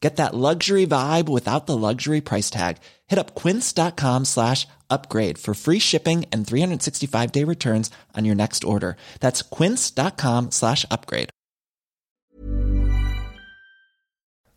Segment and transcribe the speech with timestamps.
[0.00, 2.76] Get that luxury vibe without the luxury price tag.
[3.08, 8.62] Hit up quince.com slash upgrade for free shipping and 365 day returns on your next
[8.62, 8.96] order.
[9.20, 11.28] That's quince.com slash upgrade.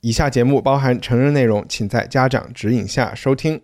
[0.02, 3.62] 以下节目包含成人内容，请在家长指引下收听。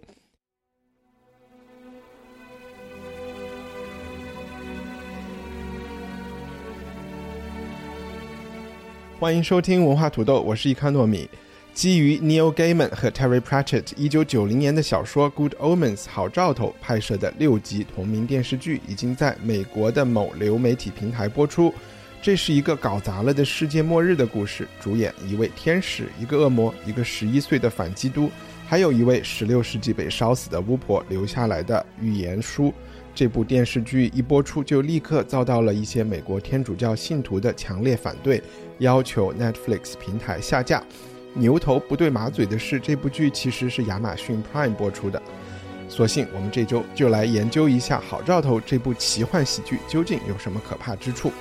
[9.18, 11.30] 欢迎收听文化土豆，我是伊康糯米。
[11.81, 21.73] 基于 Neil Gaiman 和 Terry Pratchett 一九九零年的小说《Good Omens》好兆头拍摄的六集同名电视剧，已经在美国的某流媒体平台播出。
[22.21, 28.31] 这是一个搞砸了的世界末日的故事，主演一位天使、一个恶魔、一个十一岁的反基督，
[28.67, 32.75] 还有一位十六世纪被烧死的巫婆留下来的预言书。
[33.15, 38.43] 这部电视剧一播出，就立刻遭到了一些美国天主教信徒的强烈反对，
[38.81, 40.85] 要求 Netflix 平台下架。
[41.35, 45.21] 牛头不对马嘴的事，这部剧其实是亚马逊 Prime 播出的。
[45.89, 51.33] 所幸我们这周就来研究一下《好兆头》这部奇幻喜剧究竟有什么可怕之处。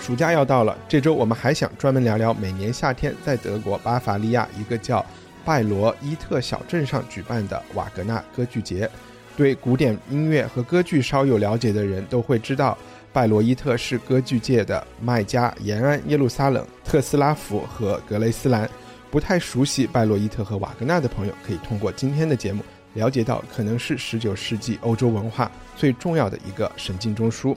[0.00, 5.04] 暑假要到了，这周我们还想专门聊聊每年夏天在德国巴伐利亚一个叫
[5.44, 8.88] 拜罗伊特小镇上举办的瓦格纳歌剧节。
[9.36, 12.76] 对古典音乐和歌剧稍有了解的人都会知道，
[13.12, 18.68] 拜罗伊特是歌剧界的麦加、延安、耶路撒冷、特斯拉福和格雷斯兰。
[19.10, 22.62] 不太熟悉拜罗伊特和瓦格纳的朋友，可以通过今天的节目
[22.94, 27.56] 了解到，可能是19世纪欧洲文化最重要的一个神经中枢。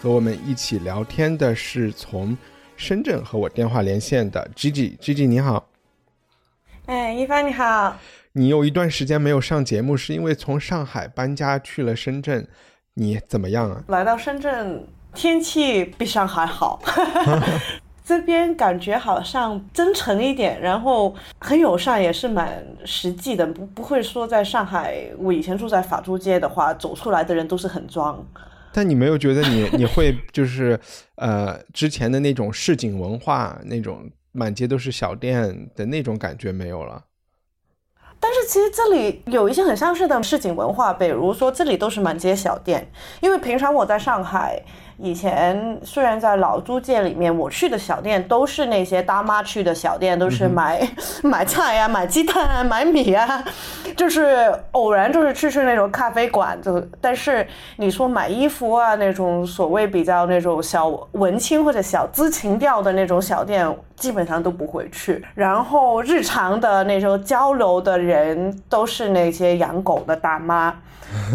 [0.00, 2.36] 和我们一起聊天的是从
[2.76, 5.71] 深圳和我电话连线的 Gigi，Gigi 你好。
[6.92, 7.96] 哎，一帆你好。
[8.34, 12.46] 你有一段时间没有上节目，是因为从上海搬家去了深圳，
[12.92, 13.82] 你怎么样啊？
[13.88, 16.78] 来到深圳，天气比上海好，
[18.04, 28.22] 这边感觉好像真诚一点，然后很友善，也是蛮实际的，不不会说在上海，我以前住在法租界的话，走出来的人都是很装。
[28.70, 30.78] 但你没有觉得你你会就是
[31.14, 37.04] 呃之前的那种市井文化那种满街都是小店的那种感觉没有了？
[38.18, 42.88] 但是其实这里有一些很相似的市井文化，比如说这里都是满街小店，
[43.20, 44.62] 因为平常我在上海。
[44.98, 50.86] 以前虽然在老租界里面，我去的小店都是那些大妈去的小店，都是买
[51.22, 53.44] 买菜呀、买鸡蛋啊、买米啊，
[53.96, 56.60] 就是偶然就是去去那种咖啡馆。
[56.62, 63.66] 就但是你说买衣服啊，那种所谓比较那种小文青或者小资情调的那种小店，
[63.96, 65.24] 基本上都不会去。
[65.34, 70.74] 然后日常的那种交流的人，都是那些养狗的大妈。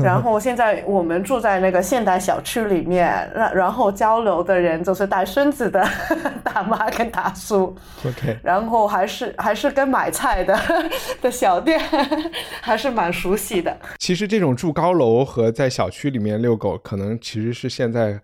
[0.04, 5.86] 然后现在我们住在那个现代小区里面， 然然后交流的人就是带孙子的
[6.42, 7.76] 大妈跟大叔。
[8.06, 10.58] OK，然后还是还是跟买菜的
[11.22, 11.78] 的小店，
[12.62, 13.78] 还是蛮熟悉的。
[14.00, 18.22] 其实这种住高楼和在小区里面遛狗，可能其实是现在。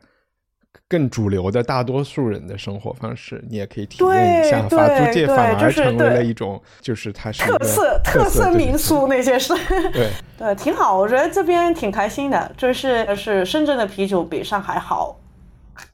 [0.89, 4.61] 更主流的大多数人的生活方式，你也可以体验一下。
[4.67, 9.53] 法租界反而成为了一种，就是它是特色特色民宿那些是。
[9.91, 12.51] 对对，挺好，我觉得这边挺开心的。
[12.55, 15.19] 就是是深圳的啤酒比上海好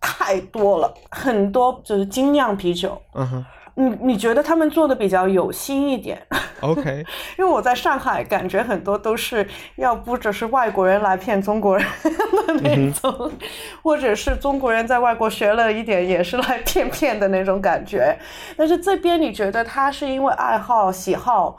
[0.01, 3.01] 太多了，很多就是精酿啤酒。
[3.13, 3.45] 嗯哼。
[3.79, 6.21] 你你觉得他们做的比较有心一点
[6.59, 7.05] ？OK，
[7.39, 9.47] 因为我在上海感觉很多都是
[9.77, 13.31] 要不只是外国人来骗中国人的那种，
[13.81, 18.17] 或者是中国人在外国学了一点也是来骗骗的那种感觉。
[18.57, 21.55] 但是这边你觉得他是因为爱好喜好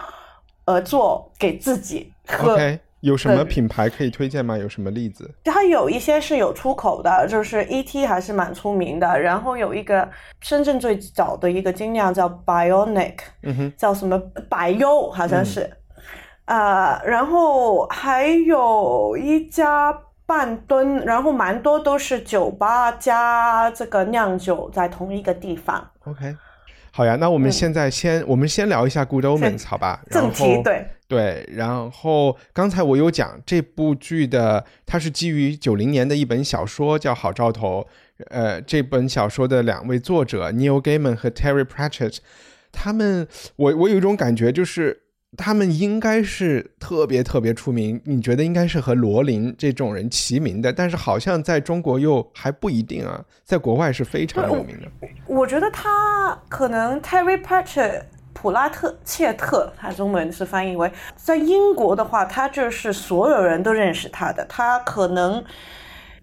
[0.66, 2.12] 而做给自己
[2.44, 2.80] ？OK。
[3.00, 4.58] 有什么品牌可以推荐吗？
[4.58, 5.30] 有什么例子？
[5.44, 9.18] 它有一些是有出口的，就是 ET 还是蛮出名的。
[9.20, 10.08] 然后有一个
[10.40, 14.18] 深圳最早的一个精酿叫 Bionic，嗯哼，叫什么
[14.48, 15.70] 百优好像是，
[16.44, 25.90] 啊，然后还有一家半吨，然后蛮多都是酒吧加这个酿酒在同一个地方。
[26.04, 26.36] OK。
[26.92, 30.02] 好呀，那我们现在先，我们先聊一下《Good Omens》，好吧？
[30.10, 37.86] 正题对对，然后刚才我有讲这部剧的，它是基于九零年的一本小说，叫《好兆头》。
[38.28, 42.18] 呃，这本小说的两位作者 Neil Gaiman 和 Terry Pratchett，
[42.70, 43.26] 他们，
[43.56, 45.02] 我我有一种感觉就是。
[45.36, 54.88] 他们应该是特别特别出名，你觉得应该是和罗琳这种人齐名的，但是好像在中国又还不一定啊，在国外是非常有名的。
[55.26, 65.42] 我觉得他可能 Terry Pratchett 普拉特切特，他中文是翻译为在英国的话，他就是所有人都认识他的，他可能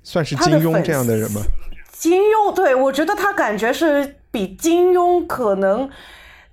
[0.03, 1.39] 算是金庸这样的人吗？
[1.93, 5.89] 金庸，对我觉得他感觉是比金庸可能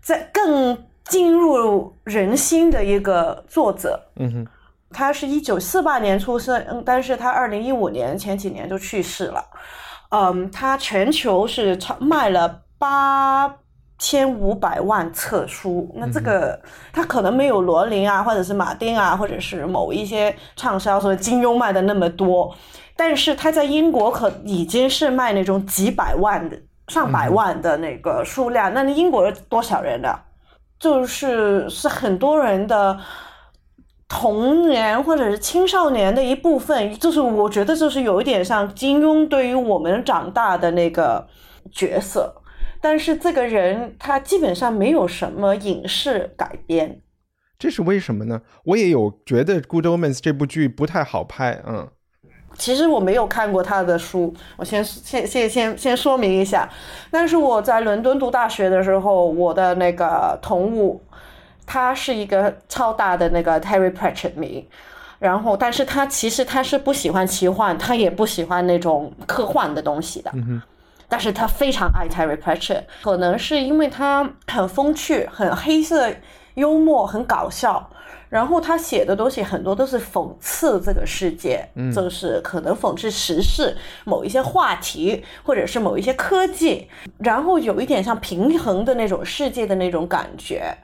[0.00, 0.78] 在更。
[1.04, 4.46] 进入人心的一个作者，嗯哼，
[4.90, 9.44] 他是一九四八年出生，嗯，但是他二零一五年前几年就去世了，
[10.10, 13.54] 嗯，他全球是超卖了八
[13.98, 16.58] 千五百万册书，那这个
[16.92, 22.54] 他可能没有罗琳啊，或者是马丁啊，或者是某一些畅销书金庸卖的那么多，
[22.96, 26.58] 但是他在英国可已经是卖那种几百万的、
[26.88, 30.18] 上百万的那个数量，那英国多少人的？
[30.84, 33.00] 就是是很多人的
[34.06, 41.26] 童年或者是青少年的一部分，就是我觉得就是有一点像金庸对于我们长大的那个
[41.72, 42.42] 角色，
[42.82, 47.00] 但是这个人他基本上没有什么影视改编，
[47.58, 48.42] 这是为什么呢？
[48.64, 51.88] 我也有觉得《Good Omens》这部剧不太好拍，嗯。
[52.56, 56.68] 其实我没有看过他的书，我先先先先先说明一下。
[57.10, 61.00] 但是我在伦敦读大学的时候，我的那个同屋，
[61.66, 64.66] 他是一个超大的那个 Terry Pratchett 迷。
[65.18, 70.30] 然后，但是他其实他是不喜欢奇幻，他也不喜欢那种科幻的东西的。
[70.34, 70.60] 嗯
[71.06, 76.08] 但是他非常爱 Terry Pratchett，可能是因为他很风趣、很黑色
[76.54, 77.88] 幽默、很搞笑。
[78.34, 81.64] 然后他写的东西很多都是讽刺这个世界，
[81.94, 86.88] 就是可能讽刺时事某一些话题，或者是某一些科技，
[87.18, 90.76] 然后有一点像平衡的那种世界的那种感觉，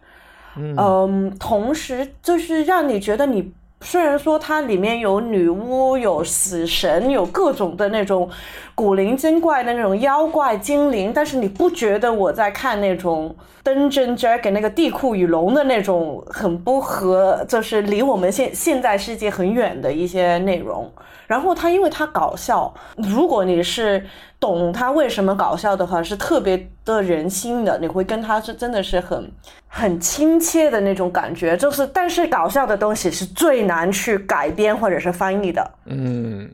[0.56, 3.53] 嗯，同时就是让你觉得你。
[3.82, 8.29] 虽然说它里面有女巫、有死神、有各种的那种
[8.75, 20.91] 古灵精怪的那种妖怪精灵，但是你不觉得我在看那种《灯针 jag》那个地库与龙的那种很不合，就是离我们现现在世界很远的一些内容。
[21.27, 24.05] 然后它因为它搞笑，如果你是
[24.41, 29.31] 懂它为什么搞笑的话，是特别的人心的，你会跟它是真的是很
[29.69, 31.56] 很亲切的那种感觉。
[31.56, 35.78] 就是但是搞笑的东西是最难去改编或者是翻译的。
[35.87, 36.52] 嗯，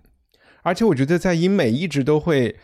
[0.63, 2.55] 而且我觉得在英美一直都会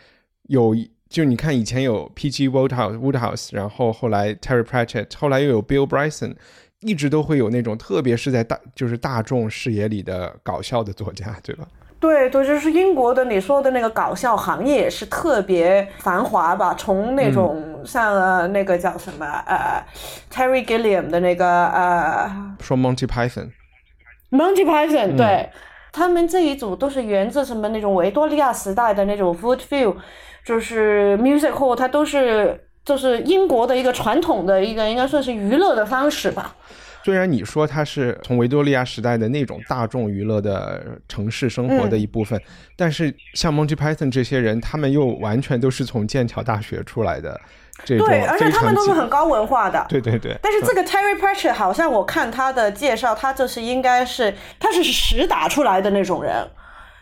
[0.43, 0.75] 有，
[1.09, 2.47] 就你看以前有 P.G.
[2.47, 6.35] Woodhouse Woodhouse，然后后来 Terry Pratchett，后来又有 Bill Bryson，
[6.81, 11.65] 一直都会有那种特别是在大就是大众视野里的搞笑的作家，对吧？
[11.99, 16.73] 对对，就是英国的你说的那个搞笑行业也是特别繁华吧？
[16.73, 19.81] 从那种像那个叫什么呃
[20.29, 23.07] ，Terry Gilliam 的那个呃，说 Monty
[24.33, 25.49] Python，Monty Python，对。
[25.91, 29.95] 他们这一组都是源自什么那种维多利亚时代的那种 Vaudeville，
[30.43, 36.55] 就是 music hall，它都是就是英国的一个传统的一个应该算是娱乐的方式吧。
[37.03, 42.41] 虽然你说它是从维多利亚时代的那种大众娱乐的城市生活的一部分，
[42.75, 47.39] 但是像 Monty Python 这些人，他们又完全都是从剑桥大学出来的，
[47.83, 49.85] 这种对，而且他们都是很高文化的。
[49.89, 50.37] 对对对。
[50.41, 56.47] 但是这个 Terry Pratchett 好像我看他的介绍，他就是应该是他是实打出来的那种人，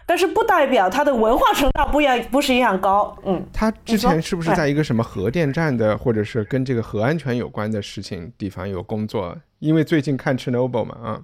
[0.06, 3.16] 但是不代表他的文化程度不一样，不是一样高。
[3.26, 3.46] 嗯。
[3.54, 9.36] 他之前是不是在一个什么核电站的，或者是跟这个核安全有关的事情地方有工作？
[9.60, 11.22] 因为最近看 Chernobyl 嘛，啊，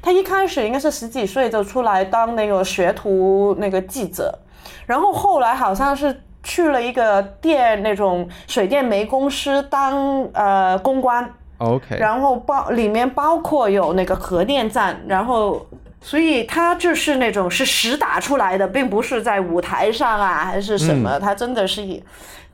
[0.00, 4.38] 他一开始应该是十几岁就出来当那个学徒那个记者，
[4.86, 15.66] 然后后来好像是去了一个电那种水电煤公司当呃公关，OK，然后包里面包括有那个核电站，然后
[16.00, 22.02] 所以他就是那种是实打出来的，并不是在舞台上啊还是什么，他真的是以。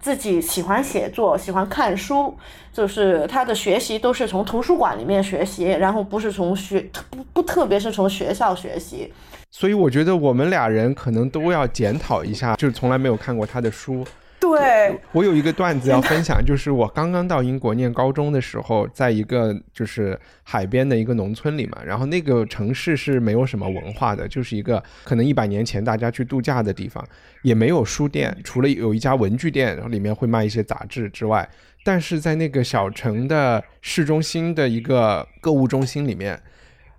[0.00, 2.32] 自己喜欢写作，喜欢看书，
[2.72, 9.12] 就是他的学习都是从图书馆里面学习，然后不是从学不不特别是从学校学习。
[9.50, 14.06] 所以我觉得我们俩人可能都要检讨一下，就是从来没有看过他的书。
[14.40, 27.04] 对，我有一个段子要分享，就是我刚刚到英国念高中的时候，在一个就是海边的一个农村里嘛，然后那个城市是没有什么文化的，就是一个可能一百年前大家去度假的地方，
[27.42, 31.46] 也没有书店，除了有一家文具店，然后里面会卖一些杂志之外，
[31.82, 36.40] 但是在那个小城的市中心的一个购物中心里面。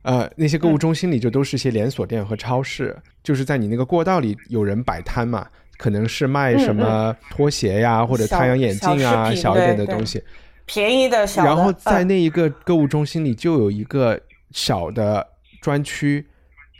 [0.02, 5.46] 呃，那些购物中心里就都是一些连锁店和超市，就是在你那个过道里有人摆摊嘛，
[5.78, 10.24] 可能是卖什么拖鞋呀，或者太阳眼镜啊，小一点的东西，
[10.66, 11.44] 便宜的小。
[11.44, 14.18] 然后在那一个购物中心里就有一个
[14.52, 15.28] 小的
[15.62, 16.26] 专区，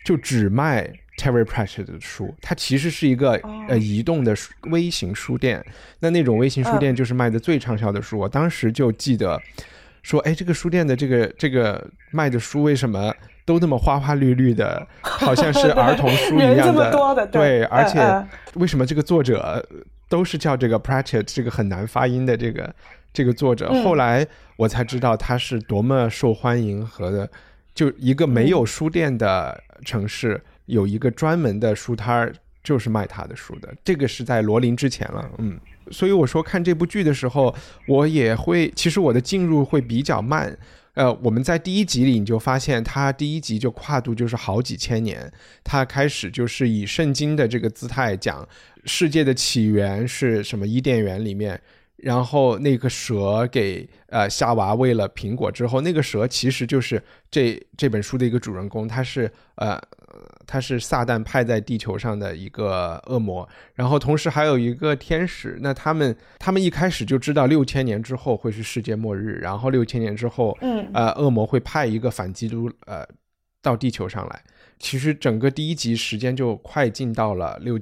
[0.06, 3.34] 就只卖 Terry Pratchett 的书，它其实是一个
[3.68, 4.34] 呃移动的
[4.72, 5.64] 微型书店。
[6.00, 9.42] 那那种微型书店就是卖的最畅销的书，我当时就记得。
[10.02, 13.14] 说，哎，这个书店的这个这个卖的书为什么
[13.46, 17.28] 都那么花花绿绿的， 好像是儿童书一样的？
[17.28, 18.00] 对，而且
[18.56, 19.66] 为什么这个作者
[20.08, 22.74] 都是叫这个 Pratchett 这个很难发音的这个
[23.12, 23.72] 这个作者？
[23.84, 24.26] 后来
[24.58, 27.30] 我才知道他是多么受欢迎和的，
[27.74, 33.74] 就一个没有书店的城市有一个专门的书摊儿，就是卖他的书的。
[33.84, 35.60] 这个是在罗琳之前了，嗯。
[35.92, 37.56] 所以我说看这部剧的时候，
[37.88, 40.58] 我也会，其实我的进入会比较慢。
[40.96, 45.32] 呃，我们在第一集里你就发现，它第一集就跨度就是好几千年，
[45.64, 48.46] 它开始就是以圣经的这个姿态讲
[48.86, 51.62] 世界的起源是什么伊甸园里面，
[51.98, 59.82] 然后那个蛇给呃夏娃喂了苹果之后，那个蛇其实就是这这本书的一个主人公，他是呃。
[60.46, 65.58] 他是撒旦派在地球上的一个恶魔，然后同时还有一个天使。
[65.62, 73.06] 那他们他们一开始就知道六千年之后会是世界末日，然后六千年之后，嗯，呃，恶魔会派一个反基督呃
[73.62, 74.44] 到地球上来。
[74.80, 77.80] 其实整个第一集时间就快进到了六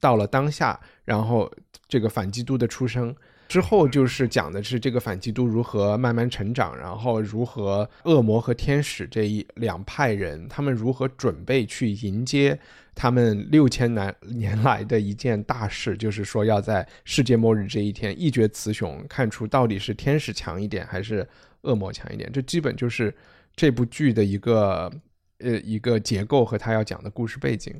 [0.00, 1.50] 到了当下，然后
[1.88, 3.14] 这个反基督的出生。
[3.48, 12.58] 之后就是讲的是这个反基督如何慢慢成长，然后如何恶魔和天使这一两派人，他们如何准备去迎接
[12.94, 21.26] 他们六千年年来的一件大事，就是说要在世界末日这一天一决雌雄，看出到底是天使强一点还是
[21.62, 22.30] 恶魔强一点。
[22.32, 23.14] 这基本就是
[23.54, 24.90] 这部剧的一个
[25.38, 27.74] 呃一个结构和他要讲的故事背景。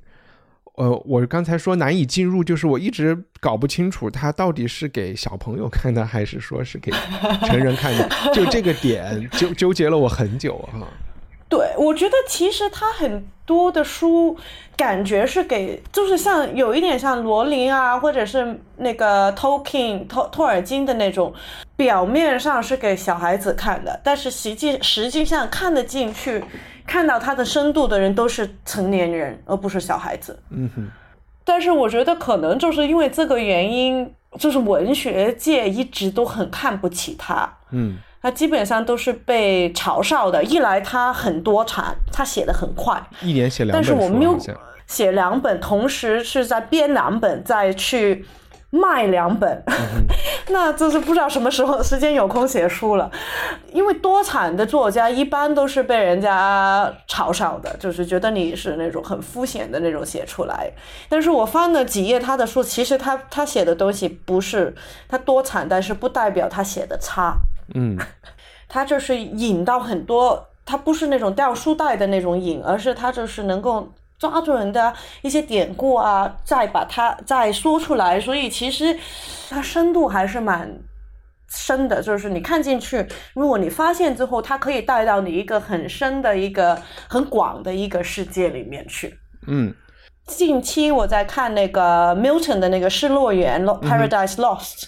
[0.77, 6.93] 呃，我刚才说难以进入，就是我一直搞不清楚它到底是给小朋友看的，还是说是给
[7.47, 10.87] 成人看的，就这个点纠纠结了我很久哈。
[11.49, 14.37] 对，我觉得其实他很多的书
[14.77, 21.33] 感觉是给，就是像有一点像罗琳啊，或者是那个托金托托尔金的那种，
[21.77, 26.45] 表面上是给小孩子看的，但是实际实际上看得进去。
[26.87, 30.39] 看到它的深度的人都是成年人，而不是小孩子。
[30.51, 30.89] 嗯哼。
[31.45, 37.53] 但是我觉得可能就是因为这个原因，就是文学界一直都很看不起他。
[37.71, 37.97] 嗯。
[38.23, 40.43] 他基本上都是被嘲笑的。
[40.43, 43.83] 一来他很多产，他写的很快，一年写两本。
[43.83, 44.37] 但是我没有
[44.87, 48.25] 写两本，同时是在编两本，再去。
[48.71, 49.63] 卖两本，
[50.51, 53.11] 那就是不知道什么时候时间有空写书了。
[53.73, 60.71] 因为多产的作家一般都是被人家嘲笑的，就是觉得你是那种很肤浅的那种写出来。
[61.09, 64.75] 但是我翻了几页他的书，其实他他写的东西不是
[65.09, 67.37] 他多产，但是不代表他写的差。
[67.75, 67.97] 嗯，
[68.69, 73.93] 他就是引到很多，他不是那种掉书袋的那种引，而是他就是能够。
[74.19, 74.93] 抓住人的
[75.23, 78.99] 一些典故啊，再把它再说出来，所以其实
[79.51, 80.79] 它深度还是蛮
[81.49, 82.03] 深的。
[82.03, 89.19] 就是你看进去，如果你发现之后，它可以带到你一个很深的一个很广的一个世界里面去。
[89.47, 89.75] 嗯，
[90.27, 94.85] 近期我在看那个 Milton 的那个《失乐园》（Paradise Lost），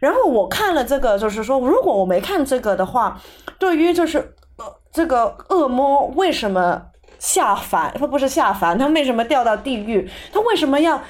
[0.00, 3.20] 然后我看了这个，就是说，如果我没看这个的话，
[3.58, 4.18] 对于就是
[4.56, 6.86] 呃这个恶魔为什么？
[7.24, 10.06] 下凡，他不是下凡，他为什么掉到地狱？
[10.30, 11.02] 他为什么要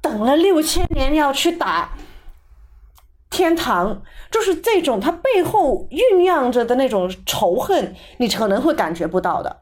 [0.00, 1.90] 等了六千年要去打
[3.28, 4.00] 天堂？
[4.30, 9.58] 就是这种他背后酝酿着的那种仇恨，你可能会感觉不到的。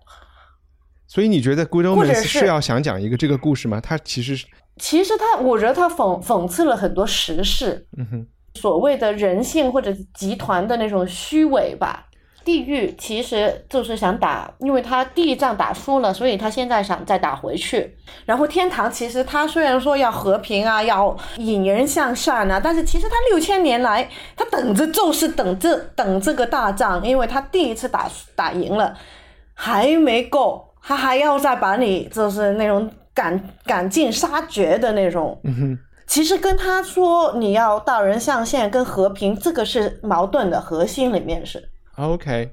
[1.08, 3.80] 所以你觉得《Good Omens》是要想讲一个这个故事吗？
[3.80, 4.46] 他其实是，
[4.78, 12.06] 其实他，我觉得他讽讽刺了很多时事，嗯哼，所谓的人性或者集团的那种虚伪吧。
[12.46, 17.96] 地狱其实就是想打，因为他第一仗打输了，所以他现在想再打回去。
[18.24, 28.96] 然后天堂其实他虽然说要和平啊，要引人向善啊，但是其实他六千年来他等着就是等这等这个大仗，因为他第一次打打赢了
[29.52, 35.36] 还没够，他还要再把你就是那种赶 赶尽杀绝的那种。
[36.06, 41.68] 其实跟他说你要道人象限跟和平，这个是矛盾的核心里面是。
[41.96, 42.52] OK，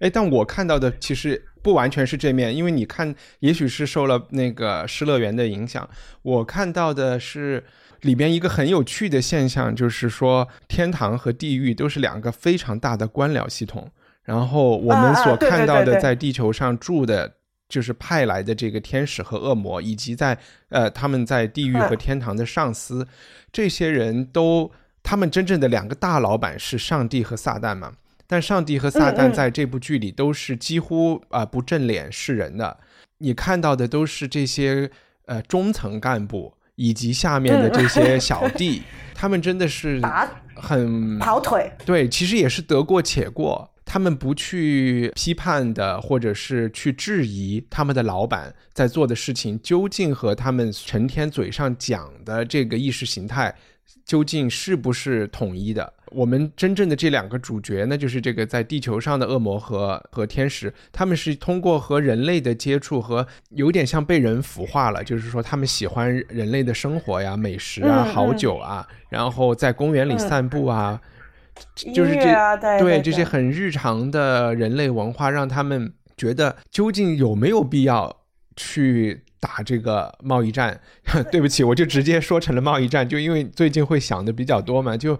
[0.00, 5.88] 哎，但我看到的其实不完全是这面，因为你看，也许是受了那个《失乐园》的影响，
[6.22, 7.64] 我看到的是。
[8.00, 13.90] 里边一个很有趣的现象，就是说天堂和地狱都是两个非常大的官僚系统。
[14.22, 17.30] 然后我们所看到的在地球上住的，
[17.68, 20.38] 就是派来的这个天使和恶魔，以及在
[20.70, 23.06] 呃他们在地狱和天堂的上司，
[23.52, 24.72] 这些人都
[25.02, 27.92] 他们真正的两个大老板是上帝和撒旦嘛？
[28.30, 32.78] 但上帝和撒旦在这部剧里都是几乎啊不正脸示人的。
[33.18, 34.90] 你看到的都是这些
[35.26, 36.54] 呃中层干部。
[36.76, 38.82] 以及下面的这些小弟，
[39.14, 40.00] 他们真的是
[40.54, 41.70] 很跑腿。
[41.84, 43.70] 对，其实也是得过且过。
[43.84, 53.54] 他们不去批判的，或者是去质疑他们的老板在做的事情，究竟和他们成天嘴上讲的这个意识形态。
[54.06, 55.92] 究竟是不是统一的？
[56.12, 71.00] 我们真正的这两个主角呢，就是这个在地球上的恶魔和和天使，他们是通过和人类的接触和有点像被人腐化了，就是说他们喜欢人类的生活呀、美食啊、好酒啊，然后在公园里散步啊，
[71.94, 78.22] 就是这对这些很日常的人类文化，让他们觉得究竟有没有必要
[78.56, 79.22] 去。
[79.42, 80.78] 打这个贸易战，
[81.32, 85.18] 对不起，我就直接说成了贸易战，就因为最近会想的比较多嘛，就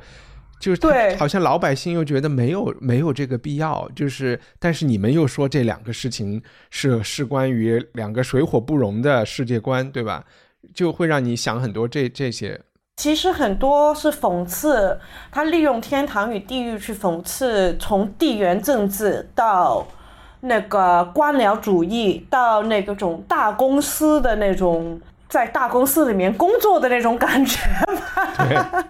[0.61, 6.41] 就是对，好像老百姓又觉得没有没有这个必要，就是但是你们又说这两个事情
[6.71, 10.25] 是是关于两个水火不容的世界观，对吧？
[10.73, 12.61] 就会让你想很多这这些。
[12.99, 15.01] 其实很多是讽刺，
[15.33, 19.87] 他利用天堂与地狱去讽刺从地缘政治到。
[20.43, 24.99] 那个官僚主义到那个种大公司的那种，
[25.29, 28.85] 在大公司里面工作的那种感觉吧。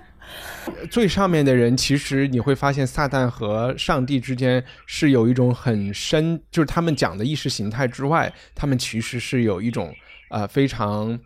[0.90, 9.94] 最上面的人，其实你会发现，撒旦和上帝之间是有一种很深，就是他们讲的意识形态之外，他们其实是有一种
[10.30, 11.18] 呃非常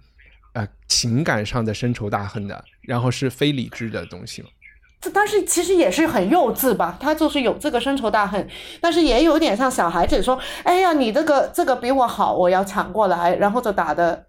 [0.53, 4.49] 呃情感上的深仇大恨的，然后是非理智的东西嘛。
[5.13, 8.49] 但是其实也是很幼稚吧，他就是有这个深仇大恨，
[8.81, 14.25] 但是也有点像小孩子说：“哎呀，你这个这个比我好，我要抢过来，然后就打的，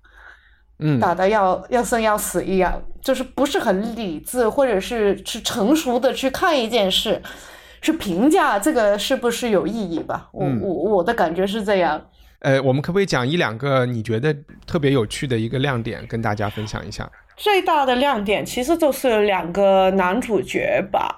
[0.79, 7.21] 嗯，打的要要生要死一样，就是不是很理智，或者是去成熟的去看一件事，
[7.81, 10.29] 去评价这个是不是有意义吧？
[10.33, 12.01] 我我我的感觉是这样。
[12.39, 14.35] 呃，我们可不可以讲一两个你觉得
[14.67, 17.09] 特别有趣的一个亮点，跟大家分享一下？
[17.37, 21.17] 最大的亮点其实就是两个男主角吧。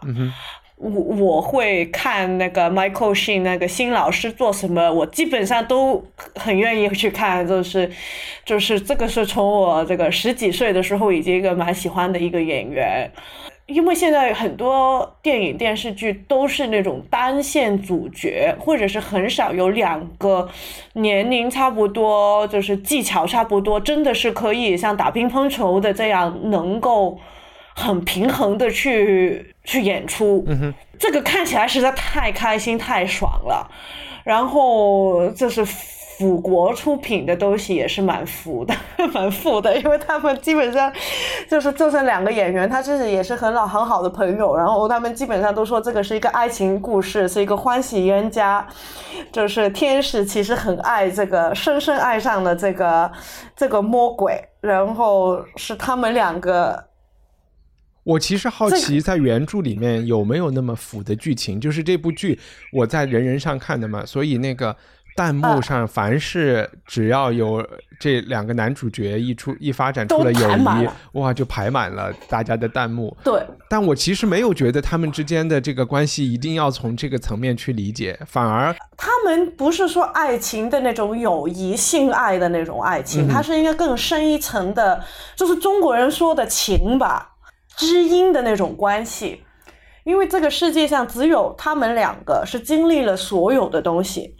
[0.77, 6.03] 我我会看那个 Michael Sheen 那个新老师做什么，我基本上都
[6.35, 7.47] 很愿意去看。
[7.47, 7.91] 就是
[8.45, 13.09] 就是这个是从我这个十几岁的时候已经一个蛮喜欢的一个演员。
[13.65, 20.47] 因为现在很多电影电视剧都是那种单线主角，或者是很少有两个
[20.93, 27.19] 年龄差不多，就是技巧差不多，真的是可以像打乒乓球的这样，能够
[27.77, 30.43] 很平衡的去去演出。
[30.47, 33.69] 嗯这个看起来实在太开心、太爽了。
[34.23, 35.65] 然后就是。
[36.17, 38.73] 腐国出品的东西也是蛮腐的，
[39.13, 40.91] 蛮腐的，因为他们基本上
[41.47, 48.65] 就是就剩两个演员，他自己也是很老很好的朋友，然后他们基本上都说这个是一个爱情故事，是一个欢喜冤家，
[49.31, 53.11] 就是天使其实很爱这个，深深爱上了这个
[53.55, 56.83] 这个魔鬼，然后是他们两个。
[58.07, 61.59] 我其实好奇，在原著里面有没有那么腐的剧情？
[61.59, 62.39] 就是这部剧
[62.71, 64.75] 我在人人上看的嘛，所以那个。
[65.17, 67.67] 弹幕上，凡是只要有
[67.99, 73.17] 这两个男主角一出一发展出了友谊，哇，就排满了大家的弹幕。
[73.23, 85.03] 对，但我其实没有觉得他们之间的这个关系一定要从这个层面去理解，反而他们不是说爱情的那种友谊、性爱的那种爱情，它是一个更深一层的，
[85.35, 87.36] 就是中国人说的情吧，
[87.77, 89.43] 知音的那种关系。
[90.03, 94.33] 因为这个世界上只有他们两个是经历了所有的东西。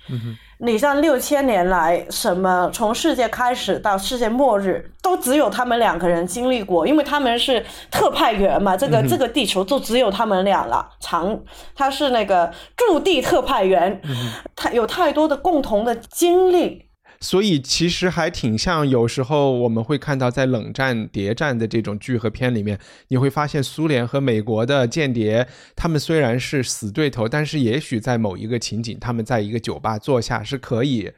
[0.60, 8.78] 你像六千年来，什么从世界开始到世界末日，都只有他们两个人经历过，因为他们是特派员嘛。
[8.78, 10.89] 这个这个地球就只有他们俩了。
[11.02, 11.38] 长，
[11.76, 14.02] 他是那个驻地特派员，
[14.56, 16.87] 他有太多的共同的经历。
[17.20, 22.78] 所以其实还挺像，有时候我们会看到在冷战谍战的这种剧和片里面，
[23.08, 31.12] 你会发现苏联和美国的间谍，他们虽然是死对头，但是也许在某一个情景，他们在一个酒吧坐下是可以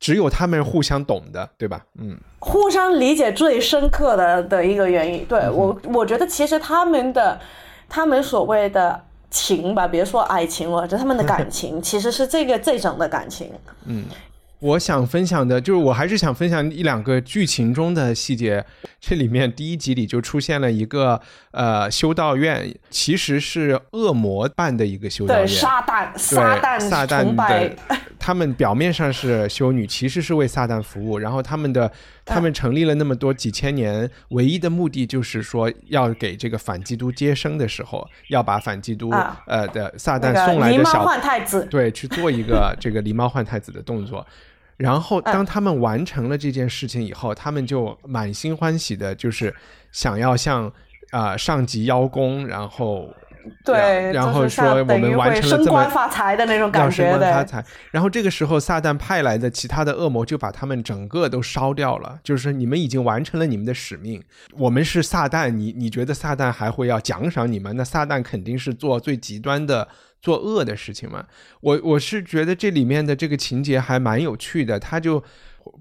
[0.00, 1.84] 只有他们互相懂的，对吧？
[2.00, 5.24] 嗯，互相理解最深刻的的一个原因。
[5.26, 7.40] 对我，我觉得其实他们的
[7.88, 13.48] 他们所谓的情吧，别说爱情了，就他们的感情，其实是这个这种的感情。
[13.86, 14.04] 嗯。
[14.62, 18.64] 我想分享的就是，我还是想分享一两个剧情中的细节。
[19.00, 21.20] 这里面第一集里就出现了一个
[21.50, 27.76] 呃修道院，其实是恶魔办的一个修道院，撒旦，撒旦，撒旦的。
[28.20, 31.18] 他们表面上是修女，其实是为撒旦服务。
[31.18, 31.90] 然后他们的
[32.24, 39.10] 他们成立了那么多几千年，唯一的目的就是说要给这个反基督接生的时候，要把反基督
[39.48, 44.24] 呃的撒旦送来的小换太子，对，去做一个这个狸猫换太子的动作。
[44.76, 49.54] 然后，当他们完成了这件事情以后，他们就满心欢喜的，就是
[49.92, 50.72] 想要向
[51.10, 53.08] 啊上级邀功，然后
[53.64, 57.64] 对，然后说我们完成了这么发财的那种感觉，发财。
[57.90, 64.22] 然后这个时候，撒旦派来的其他的恶魔就把他们整个都烧掉了，就是你们已经完成了你们的使命。
[64.52, 67.76] 我们是撒旦，你你觉得撒旦还会要奖赏你们？
[67.76, 69.86] 那撒旦肯定是做最极端的。
[70.22, 71.26] 做恶的事情嘛，
[71.60, 74.78] 我我是觉得这里面的这个情节还蛮有趣的。
[74.78, 75.22] 他就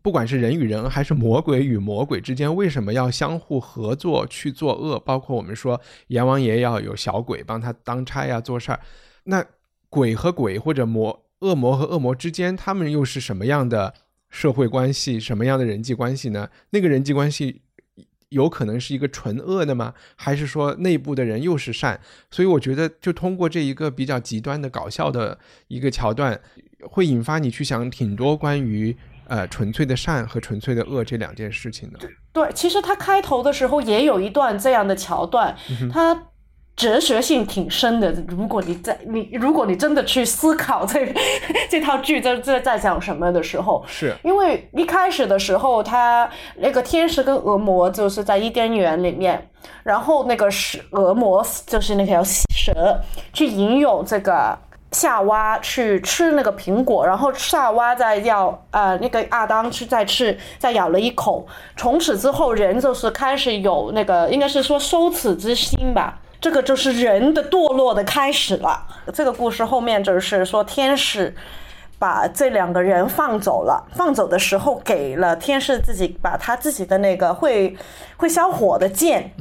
[0.02, 5.00] 不管是人与人，还是魔鬼与魔鬼之间，为什么要相互合作去做恶？
[5.00, 8.80] 包括我们说阎王爷要有小鬼帮他当差呀做事儿，
[9.26, 9.46] 那
[9.90, 13.94] 鬼和鬼或者魔恶魔和恶魔之间，他们又是什么样的
[14.32, 15.20] 社会关系？
[15.20, 16.50] 什么样的人际关系呢？
[16.72, 17.62] 那个人际关系。
[18.32, 19.94] 有可能是一个纯恶的吗？
[20.15, 21.98] 还是说内部的人又是善？
[22.30, 26.39] 所以我觉得，就通过这一个比较极端的搞笑的一个桥段，
[26.89, 28.96] 会引发你去想挺多关于
[29.28, 32.00] 呃纯粹的善和纯粹的恶这两件事情的。
[32.34, 35.56] 对，其实他开头的时候也有一段这样的桥段，
[35.91, 36.28] 他。
[36.76, 38.12] 哲学性挺深的。
[38.28, 41.06] 如果你在你，如果你真的去思考这
[41.70, 49.50] 这套剧在在在讲什么的时候，是因为一开始的时候，他那个天使跟恶魔就是在伊甸园里面，
[49.84, 53.00] 然后那个是恶魔就是那条蛇
[53.32, 54.58] 去引诱这个
[54.92, 61.46] 夏娃去吃那个苹果，然后夏娃在要呃那个亚当去再吃再咬了一口，
[61.78, 66.20] 从此之后人就是开始有那个应该是说羞耻之心吧。
[66.42, 68.84] 这个就是人的堕落的开始了。
[69.14, 71.34] 这个故事后面就是说，天使
[72.00, 77.78] 把这两个人放走了，放走的时候给了天使自己把他自己的那个会
[78.18, 79.32] 会消火的剑，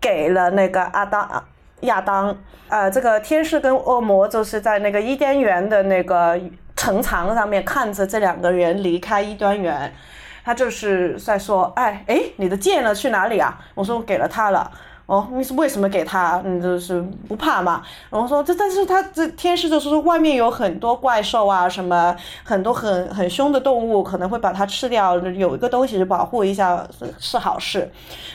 [0.00, 1.44] 给了那个阿当
[1.82, 2.34] 亚当。
[2.68, 6.40] 呃，这个天使跟恶魔就是在那个伊甸园的那个
[6.74, 9.94] 城墙上面看着这两个人离开伊甸园，
[10.42, 12.94] 他就是在说：“哎哎，你的剑呢？
[12.94, 14.70] 去哪里啊？”我说：“我给了他了。”
[15.06, 16.42] 哦，你是为什么给他？
[16.44, 17.80] 你就是不怕嘛？
[18.10, 27.88] 然后说这，但是他这天师就是说外面有很多怪兽啊，什么很多很很凶的动物可能会把它吃掉，有一个东西保护一下是是好事。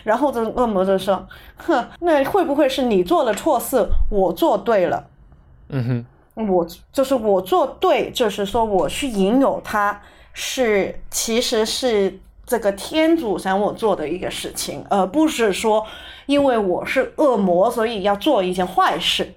[0.06, 5.06] 然后这恶魔就说，哼，那会不会是你做了错事，我做对了？
[5.68, 6.06] 嗯
[6.36, 12.18] 哼，我就是我做对，就是说我去引诱他，是其实是。
[12.52, 15.88] 这个天主想我做的一个事情，而不是说
[16.26, 19.34] 因为我是恶魔，所以要做一件坏事。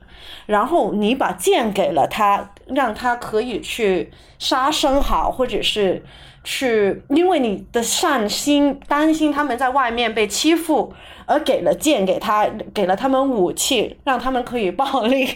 [0.47, 6.03] 然后你把剑给了他，让他可以去杀生好，或者是
[6.43, 10.93] 去因为你的善心担心他们在外面被欺负，
[11.25, 15.29] 而给了剑给他，给了他们武器，让他们可以暴力，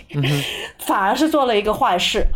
[0.81, 2.27] 反而是做了一个坏事。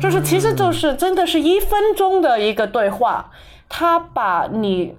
[0.00, 3.30] 就是其实就是真的是一分钟的一个对话。
[3.68, 4.96] 他把你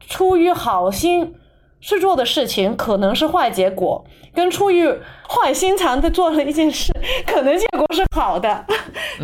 [0.00, 1.34] 出于好心
[1.80, 4.88] 去做的事情，可能是坏结果；跟出于
[5.28, 6.92] 坏心肠的做了一件事，
[7.26, 8.66] 可能结果是好的。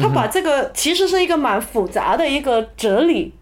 [0.01, 3.35] 他把这个其实是一个蛮复杂的一个哲理，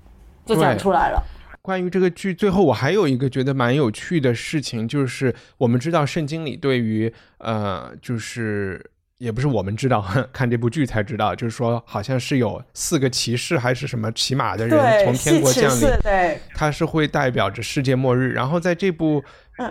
[0.46, 1.22] 就讲出来了。
[1.62, 8.90] 关于这个剧，最后我还有一个觉得蛮有趣的事情，就是我们知道圣经里对于呃，就是。
[9.18, 18.32] 也不是我们知道， 看这部剧才知道，就是说好像是有四个骑士还是什么骑马的人从天国降临，对，他是会代表着世界末日。
[18.32, 19.22] 然后在这部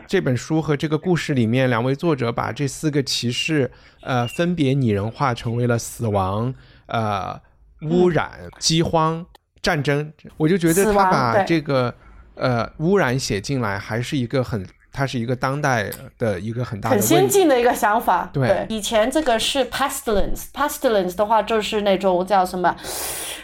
[0.08, 3.70] 这本书和这个故事里面，两位作者把这四个骑士
[4.02, 6.54] 呃分别拟人化成为了死亡、
[6.86, 7.40] 呃
[7.82, 9.26] 污染、饥荒、
[9.62, 10.14] 战争。
[10.38, 11.94] 我就觉得他把这个
[12.36, 14.66] 呃污染写进来，还是一个很。
[14.94, 18.30] 它是一个当代的一个很大的、很先进的一个想法。
[18.32, 22.74] 对，以前这个是 pestilence，pestilence 的话就是那种叫什么，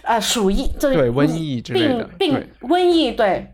[0.03, 3.47] 呃，鼠疫，对，瘟疫之类的，病瘟疫，对。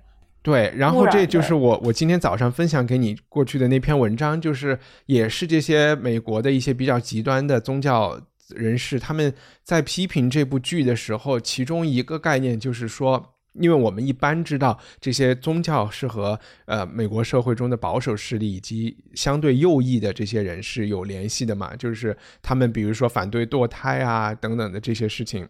[0.43, 13.31] 对，然后这就是我我今天早上分享给你过去的那篇文章，就是也是这些美国的一些比较极端的宗教人士他们在批评这部剧的时候，其中一个概念就是说。
[13.57, 25.47] 因为我们一般知道这些宗教是和呃美国社会中的保守势力以及相对右翼的这些人是有联系的嘛，就是他们比如说反对堕胎啊等等的这些事情，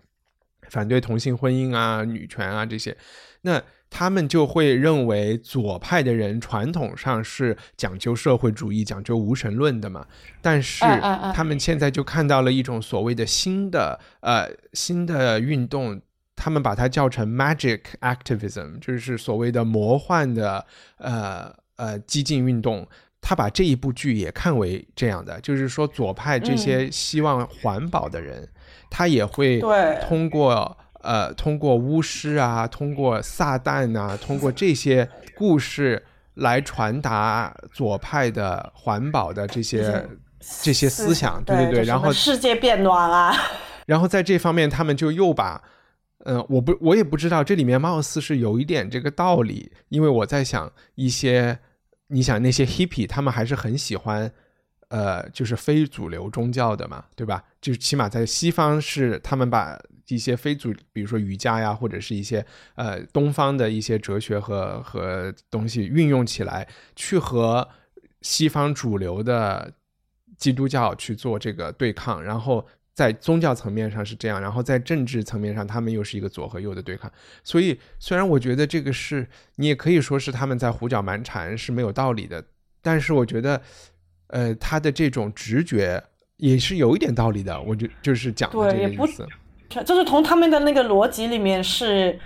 [0.70, 2.96] 反对同性婚姻啊、女权啊这些，
[3.42, 10.06] 那他们就会认为左派的人传统上是讲究社会主义、讲究无神论的嘛，
[10.42, 10.84] 但是
[11.34, 16.02] 他们现在就看到了一种所谓的新的呃新的运动。
[16.36, 20.66] 他们把它叫成 magic activism，就是所谓的魔幻的
[20.98, 22.88] 呃呃激进运动。
[23.28, 28.48] 他把这一部剧也看为这样的，就是说左派这些希望环保的人，
[28.92, 29.60] 他也会
[30.08, 40.08] 通过呃通过巫师啊，通过撒旦啊，通过这些故事来传达左派的环保的这些
[40.62, 43.36] 这些思想，对对对，然后世界变暖啊，
[43.88, 45.64] 然后在这方面他们就又把。
[46.26, 51.60] 嗯，我不，我也不知道这里面貌似是有一点这个道理，因为我在想一些，
[52.08, 54.32] 你想那些 hippie，他们还是很喜欢，
[54.88, 57.44] 呃，就是非主流宗教的嘛，对吧？
[57.62, 67.70] 就是起码在西方是他们把一些非主，比如说瑜伽呀，或者是一些呃东方的一些哲学和和东西运用起来，去和
[68.24, 69.72] 西方主流的
[70.40, 72.66] 基督教去做这个对抗，然后。
[72.96, 77.12] 在宗教层面上是这样，然后在政治层面上，他们又是一个左和右的对抗。
[77.44, 79.28] 所以，虽然我觉得这个是
[79.58, 82.42] 你也可以说是他们在胡搅蛮缠是没有道理的，
[82.82, 83.62] 但是我觉得，
[84.28, 86.02] 呃，他的这种直觉
[86.38, 87.62] 也是有一点道理的。
[87.62, 89.28] 我就就是讲的这个意思，
[89.84, 92.18] 就是从他们的那个逻辑里面是。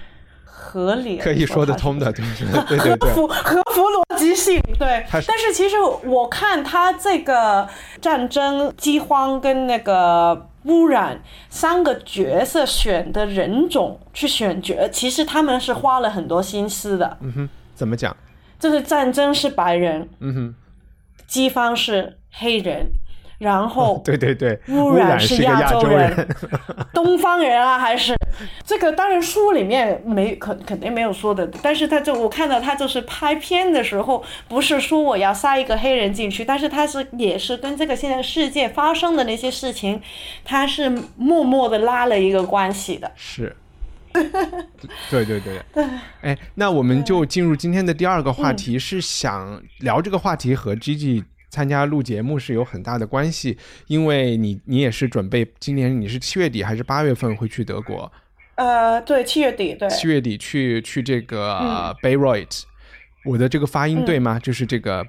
[0.62, 2.26] 合理可以说得通的，对
[2.68, 5.06] 对对对，合符合符逻辑性，对。
[5.10, 7.68] 但是其实我看他这个
[8.02, 17.18] 战争、饥荒跟那个污染三个角色选的人种去选角，其实他们是花了很多心思的。
[17.22, 18.16] 嗯哼，怎么讲？
[18.60, 20.56] 就是战争是白人，嗯哼，
[21.28, 22.92] 机方是黑人。
[23.40, 26.28] 然后， 对对对，污染是亚洲人，
[26.94, 28.16] 东方人啊，还是
[28.66, 28.92] 这个？
[28.92, 40.02] 当然书里面没肯肯定没有说的，但是他就我看到他就是拍片的时候，不是说我要塞一个黑人进去，但是他是也是跟这个现在世界发生的那些事情，
[40.44, 43.10] 他是默默的拉了一个关系的。
[43.16, 43.56] 是，
[45.10, 45.86] 对对对对。
[46.22, 51.24] 哎，那我们就进入今天的第二个话题，是想聊这个话题和 Gigi。
[51.50, 53.58] 参加录节目是有很大的关系，
[53.88, 58.12] 因为你你也是准备今年你是七月底还是八月份会去德国？
[58.56, 62.64] 呃，对，七月底，对，七月底去去这个 Bayreuth，
[63.26, 64.38] 我的这个发音对吗？
[64.38, 65.06] 就是这个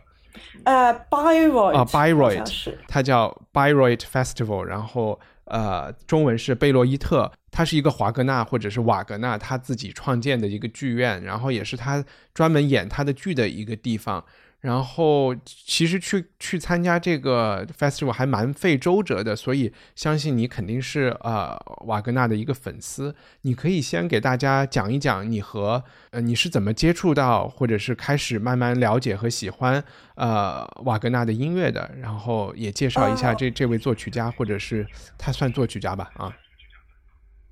[0.64, 14.24] 呃 Bayreuth 啊 Bayreuth，它叫 Bayreuth Festival，然后呃中文是贝洛伊特，它是一个华格纳或者是瓦格纳他自己创建的一个剧院，然后也是他专门演他的剧的一个地方。
[14.61, 23.14] 然后其实去去参加这个 festival 还蛮费周折的，所以相信你肯定是呃瓦格纳的一个粉丝。
[23.42, 29.83] 你可以先给大家讲一讲你和呃你是怎么接触到，或者是开始慢慢了解和喜欢
[30.16, 36.37] 呃瓦格纳的音乐的，然后也介绍一下这这位作曲家，或者是他算作曲家吧啊。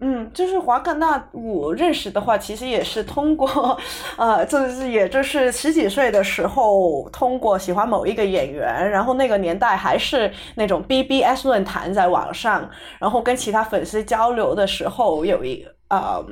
[0.01, 3.77] 嗯，就是华格纳，我认识的话，其实也是通过，
[4.17, 16.25] 呃，就是也就是十几岁的时候，通过喜欢某一个演员，然后那个年代还是那种 BBS 论坛在网上，然后跟其他粉丝交流的时候，有一呃，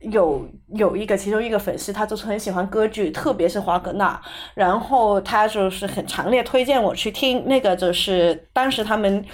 [0.00, 4.20] 有有一个其中一个粉丝，他就是很喜欢歌剧，特别是华格纳，
[4.52, 9.24] 然后他就是很强烈推荐我去听那个，就是当时他们。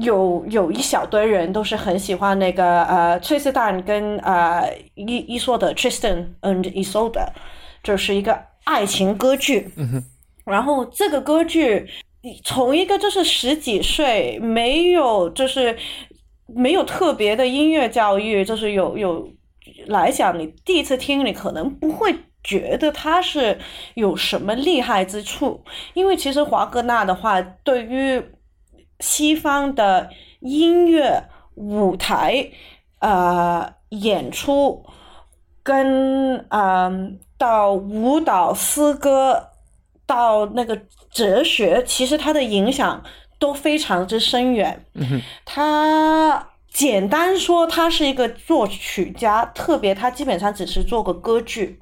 [0.00, 7.28] 有有一小堆人都是很喜欢那个呃，崔斯坦跟呃伊伊索的 Tristan and Isolde，
[7.82, 9.70] 就是一个爱情歌剧。
[10.44, 11.88] 然后这个歌剧
[12.44, 15.76] 从一个就是十几岁没有就是
[16.46, 19.28] 没有特别的音乐教育，就是有有
[19.86, 23.56] 来讲，你第一次听，你可能不会觉得他是
[23.94, 28.20] 有什么厉害之处，因为其实华格纳的话对于。
[29.04, 30.08] 西方的
[30.40, 31.24] 音乐
[31.56, 32.48] 舞台，
[33.00, 34.82] 呃，演出
[35.62, 39.50] 跟嗯，到舞蹈诗歌，
[40.06, 40.80] 到那个
[41.12, 43.04] 哲学，其实它的影响
[43.38, 44.82] 都非常之深远。
[45.44, 51.78] 他简单说，他是一个作曲家，特别他基本上只是做个歌剧，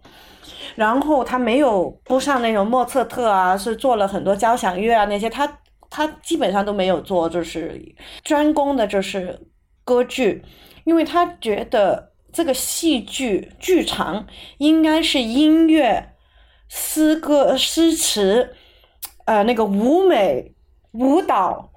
[0.75, 5.59] 然后他没有不像那种莫测特啊，是做了很多交响乐啊那些他。
[5.95, 7.79] 他基本上都没有做就是
[8.25, 9.39] 专攻的，就是
[9.85, 10.43] 歌剧，
[10.85, 14.27] 因为他觉得这个戏剧剧场
[14.57, 16.15] 应该是音乐、
[16.69, 18.55] 诗歌、诗词，
[19.27, 20.55] 呃，那个舞美、
[20.93, 21.71] 舞蹈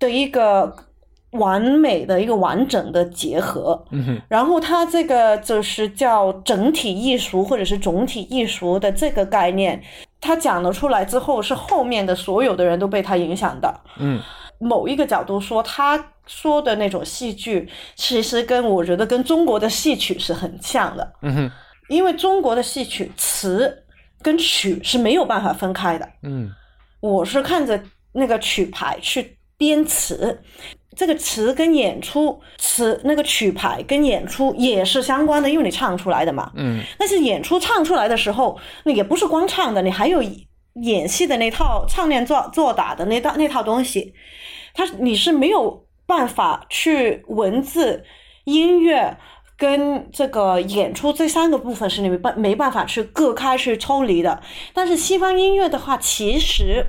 [0.00, 0.84] 的一个。
[1.32, 3.84] 完美的一个完整的结合，
[4.26, 9.82] 然后他这个就是叫整体艺术或者是总体艺术的这个概念，
[10.20, 13.80] 他讲了出来之后，是后面的所有的人都被他影响的。
[13.98, 14.20] 嗯，
[14.58, 21.12] 某一个角度说，他说的那种戏剧，其实跟我觉得跟中国的戏曲是很像的。
[21.22, 21.50] 嗯哼，
[21.88, 23.84] 因为中国的戏曲词
[24.22, 26.08] 跟曲是没有办法分开的。
[26.22, 26.50] 嗯，
[27.00, 27.80] 我是看着
[28.12, 30.42] 那个曲牌去编词。
[30.96, 36.50] 这个词跟演出词那个曲牌跟演出也是相关的，因为你唱出来的嘛。
[36.56, 36.82] 嗯。
[36.98, 40.24] 但是演出唱出来的时候，那也不是光唱的，你还有
[40.82, 44.14] 演戏的那套唱念做做打的那套那套东西，
[44.72, 48.02] 它你是没有办法去文字、
[48.44, 49.18] 音乐
[49.58, 54.40] 跟这个演出这三个部分是你没办没办法去各开去抽离的。
[54.72, 56.86] 但是西方音乐的话，其实。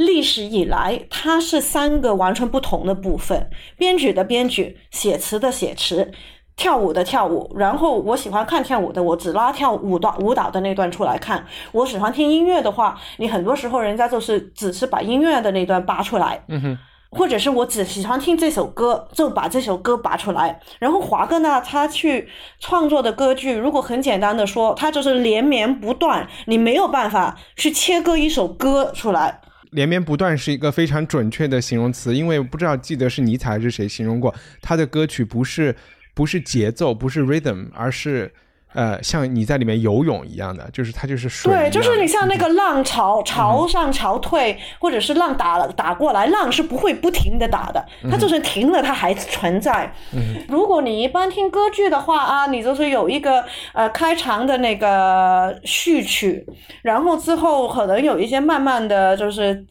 [0.00, 6.10] 历史以来，它是三个完全不同的部分：编剧的编剧，写词的写词，
[6.56, 7.54] 跳舞的跳舞。
[7.54, 11.44] 然后我喜欢看跳舞的，我只拉跳舞的舞蹈的那段出来看。
[11.72, 16.78] 我喜欢听音乐的话，你很多时候人家就是只是把音乐的那段扒出来，嗯哼，
[17.10, 20.58] 或者是我只喜欢听这首歌，就把这首歌拔出来。
[20.78, 22.26] 然后华格纳他去
[22.58, 29.42] 创作的歌剧，如果很简单的说，他就是连绵不断，你没有办法去切割一首歌出来。
[29.70, 35.74] 连绵不断是一个非常准确的形容词，因为不知道记得是尼采还是谁形容过他的歌曲不是
[36.14, 38.32] 不是节奏，不是 rhythm，而是
[38.74, 41.52] 呃像你在里面游泳一样的，就是它就是水。
[41.52, 49.92] 对，就是你像那个浪潮潮上潮退，或者是浪打了打过来，浪是不会不停的打的，它就是停了它还存在。
[50.12, 56.46] 嗯如果你一般听歌剧的话啊，你就是有一个呃开场的那个序曲，
[56.82, 59.66] 然后之后可能有一些慢慢的就是。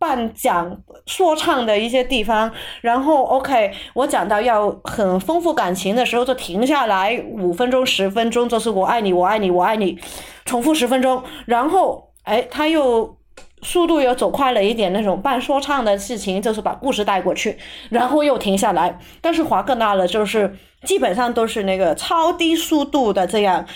[0.00, 9.98] 半讲说唱的一些地方，然后 OK，我讲到要很丰富感情的时候就停下来五分钟十分钟，就是我爱你我爱你我爱你，
[10.46, 13.14] 重复十分钟，然后哎他又
[13.60, 17.58] 速度又走快了一点，那种半说唱的事情就是把故事带过去，
[17.90, 18.98] 然后又停下来。
[19.20, 23.66] 但是华格纳了就是基本上都是那个超低速度的这样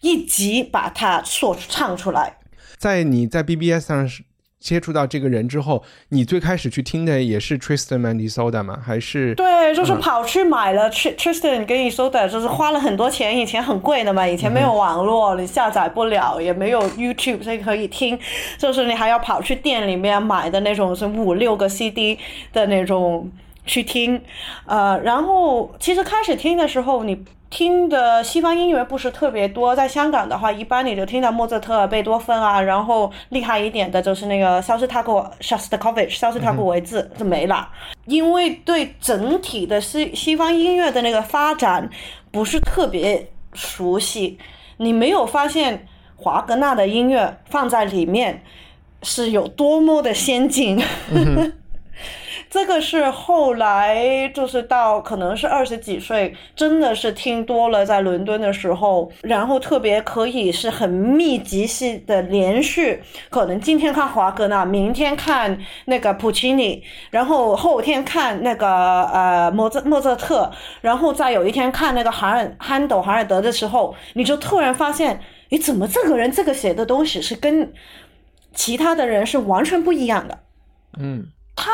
[0.00, 2.38] 一集把它说唱出来。
[2.78, 4.24] 在你在 BBS 上是。
[4.64, 8.78] 接触到这个人之后，你最开始去听的也是 Tristan and Isolde 吗？
[8.82, 18.18] 还是对，就是跑去买了 Tristan 跟 Isolde，就是花了很多钱，以前很贵的嘛，以前没有网络，你下载不了，也没有 YouTube 所以可以听，
[18.56, 22.18] 就是你还要跑去店里面买的那种是五六个 CD
[22.54, 23.30] 的那种
[23.66, 24.18] 去听，
[24.64, 27.22] 呃，然后其实开始听的时候你。
[27.54, 37.68] 听的西方音乐不是特别多，在香港的话，一般你就听到莫扎特、贝多芬啊，然后厉害一点的就是那个肖斯塔科、肖斯塔科维奇、肖斯塔科维兹就没了。
[38.06, 41.88] 因为对整体的西西方音乐的那个发展
[42.32, 44.36] 不是特别熟悉，
[44.78, 45.86] 你没有发现
[46.16, 48.42] 华格纳的音乐放在里面
[49.04, 50.82] 是有多么的先进。
[52.54, 68.68] 这个是后来，就是到可能是二十几岁，真的是听多了，在伦敦的时候，然后特别可以是很密集式的连续，可能今天看华格纳，明天看那个普契尼，然后后天看那个
[69.06, 70.48] 呃莫莫扎特，
[70.80, 77.72] 然后再有一天看那个韩尔憨斗韩尔德的时候，你就突然发现，你怎么这个人这个写的东西是跟
[78.52, 80.38] 其他的人是完全不一样的？
[81.00, 81.72] 嗯，他。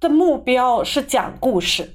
[0.00, 1.94] 的目标是讲故事，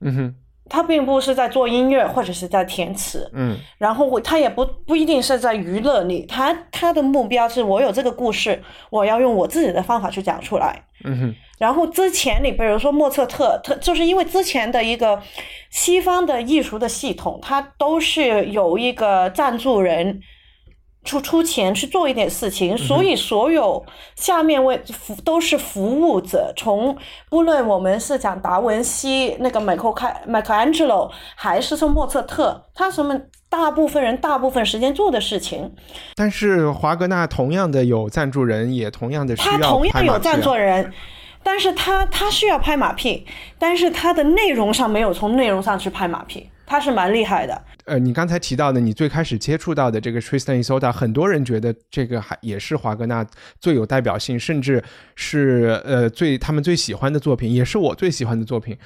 [0.00, 0.34] 嗯哼，
[0.68, 15.20] 他并不是在做音乐或者是在填词，嗯，然后我他也不不一定是在娱乐你，他他的目标是我有这个故事，我要用我自己的方法去讲出来，嗯哼，然后之前你比如说莫测特，他就是因为之前的一个
[15.70, 20.20] 西方的艺术的系统，它都是有一个赞助人。
[21.04, 23.84] 出出钱去做一点事情，所以所有
[24.16, 26.52] 下面为服都是服务者。
[26.56, 26.96] 从
[27.28, 35.70] 不论我们是讲达文西那个麦克开麦克安吉罗，还是说莫测特，他什么大部分人大部分时间做的事情。
[36.16, 40.90] 但是华格纳同样的有赞助人，也同样的需要他同样有赞助人，
[41.42, 43.26] 但是他他需要拍马屁，
[43.58, 46.48] 但是他的内容上没有从内容上去拍马屁。
[46.66, 47.64] 他是蛮厉害的。
[47.84, 53.26] 呃，你刚才提到的，你最开始接触到的这个 Tristan Isolde，很多人觉得这个还也是华格纳
[53.60, 54.82] 最有代表性，甚至
[55.14, 58.78] 是呃最他们最喜欢的作品，也是我最喜欢的作品。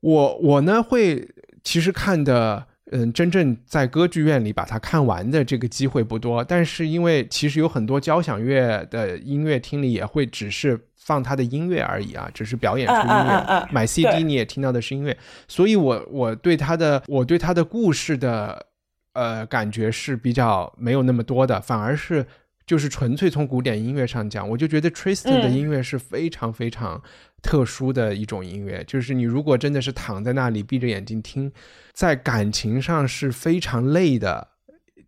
[0.00, 1.28] 我我呢会
[1.62, 2.66] 其实看的，
[2.96, 15.16] 嗯，真正在歌剧院里把它看完的这个机会不多，但是因为其实有很多交响乐的音乐厅里也会只是放他的音乐而已啊，只是表演出音乐，买 CD 你也听到的是音乐，
[15.48, 18.66] 所以我我对他的我对他的故事的
[19.14, 22.24] 呃感觉是比较没有那么多的，反而是。
[22.66, 26.98] 就是纯粹从古典音乐上讲，我就觉得 Tristan 的音乐是非常非常
[27.42, 28.82] 特殊的一种音乐。
[28.86, 31.52] 就是你如果真的是躺在那里闭着眼睛听，
[31.94, 34.48] 在感情上是非常累的。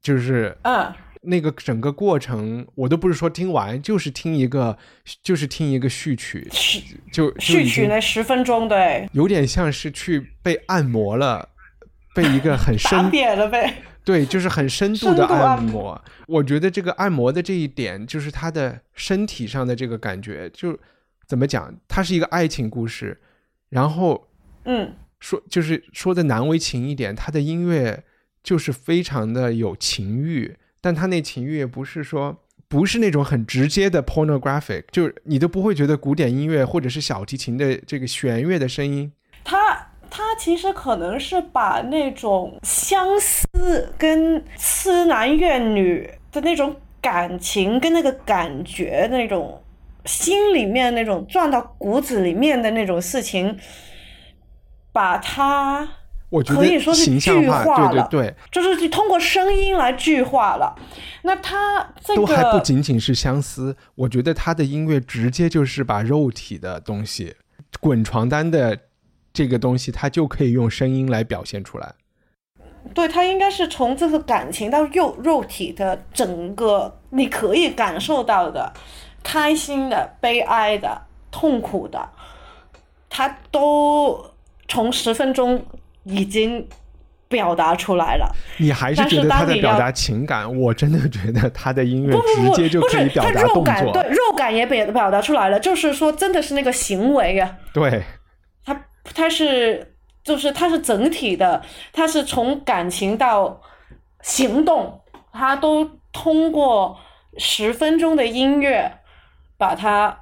[0.00, 4.78] 就是嗯，那个整个过程，我都不是说听完，就是听一个，
[5.20, 6.48] 就是听一个序曲，
[7.12, 11.48] 就序曲那十分钟，对，有点像是去被按摩了，
[12.14, 13.82] 被一个很深扁了呗。
[14.04, 16.00] 对，就是很深度的按摩。
[16.28, 20.78] 我觉得这个按摩的这一点，就是他的身体上的这个感觉，就
[21.26, 21.74] 怎么讲？
[21.88, 23.20] 它是一个爱情故事，
[23.70, 24.28] 然后，
[24.64, 28.04] 嗯，说就是说的难为情一点，他的音乐
[28.42, 39.12] 就是非常的有情欲，但他那情欲也不是说不是那种很直接的 pornographic，就是你都不会觉得古典音乐或者是小提琴的这个弦乐的声音，
[39.44, 39.88] 他。
[40.08, 49.60] 他其实可能是把那种相思跟痴男怨女的那种感情跟那个感觉那种
[50.06, 53.58] 心里面那种钻到骨子里面的那种事情，
[54.96, 55.86] 把它
[56.30, 60.74] 我觉得可以说是具化了，对对对，就是通过声音来具化了。
[61.22, 67.36] 那他这个都还不仅仅是相思，我觉得他的音乐直接就是把肉体的东西
[67.78, 68.78] 滚床单的。
[69.36, 71.94] 这个东西，他就可以用声音来表现出来。
[72.94, 78.72] 对，他应该是从这个感情到肉肉体的整个，你可以感受到的，
[79.22, 82.08] 开心的、悲哀的、痛苦的，
[83.10, 84.24] 他都
[84.68, 85.64] 从十分钟
[86.04, 86.66] 已经
[87.28, 88.30] 表达出来了。
[88.58, 90.58] 你还是觉得他在表达情感？
[90.58, 93.92] 我真的觉得他的音乐直接就可以表达动作。
[93.92, 97.56] 对，肉感也表表达出来了，就是说，真的是那个行为啊。
[97.72, 98.02] 对。
[98.64, 101.62] 他他是，就是他是整体的，
[101.92, 103.60] 他是从感情到
[104.22, 105.00] 行动，
[105.32, 106.98] 他都通过
[107.38, 109.00] 十分钟的音乐
[109.56, 110.16] 把它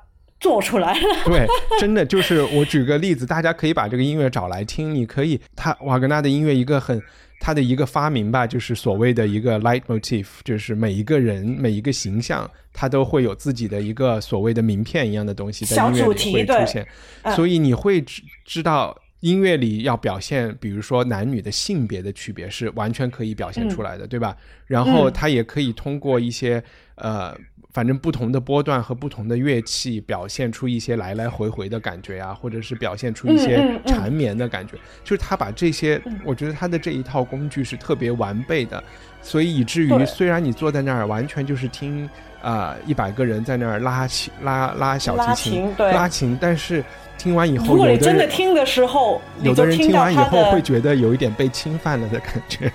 [0.44, 1.00] 做出来了。
[1.24, 1.46] 对，
[1.80, 4.94] 真的就是我举个例子，大家可以把这个音乐找来听。
[4.94, 7.02] 你可以，他瓦格纳的音乐一个很
[7.40, 16.86] 他的一个发明吧，就是所谓的一个 light motif，就是每一个人每一个形象，他都会有自己的一个所谓的名片一样的东西在音乐里会出现，
[17.34, 18.94] 所以你会知知道。
[19.20, 24.36] 音乐里要表现，比如说男女的性别的区别是完全可以表现出来的，对吧？
[24.66, 26.62] 然后他也可以通过一些
[26.96, 27.34] 呃，
[27.74, 34.76] 反正不同的波段和不同的乐器，表现出一些来来回回的感觉呀，或者是表现出一些缠绵的感觉。
[35.02, 38.82] 就是他把这些，我觉得他的这一套工具是特别完备的，
[39.20, 42.08] 所以以至于虽然你坐在那儿完全就是听
[42.40, 46.82] 啊一百个人在那儿拉琴拉拉小提琴拉琴，但是。
[47.16, 52.70] 听完以后，如果你真的听的时候，有的人听完以后会觉得有一点被侵犯了的感觉。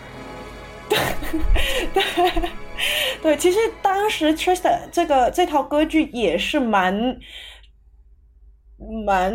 [0.87, 0.97] 对，
[1.93, 2.49] 对，
[3.37, 7.17] 其实当时 Tristan 这个这套歌剧也是蛮
[9.05, 9.33] 蛮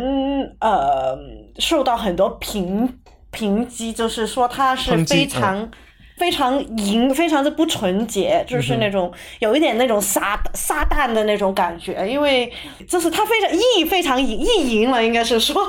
[0.59, 1.17] 呃
[1.59, 2.99] 受到很多评
[3.31, 5.71] 评击，就是说他是非常。
[6.17, 12.49] 非常淫，非常的不纯洁，就是那种有一点那种撒撒旦的那种感觉，因为
[12.87, 15.61] 就是他非常意非常淫意淫了，应该是说，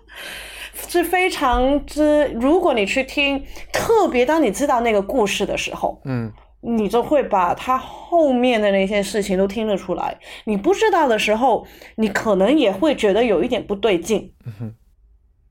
[0.88, 2.26] 是非常之。
[2.38, 3.42] 如果你去听，
[3.72, 6.30] 特别当你知道那个故事的时候，嗯，
[6.62, 10.16] 你就会把他后面的那些事情都听得出来。
[10.44, 14.32] 你不知道的时候，你可能也会觉得有一点不对劲。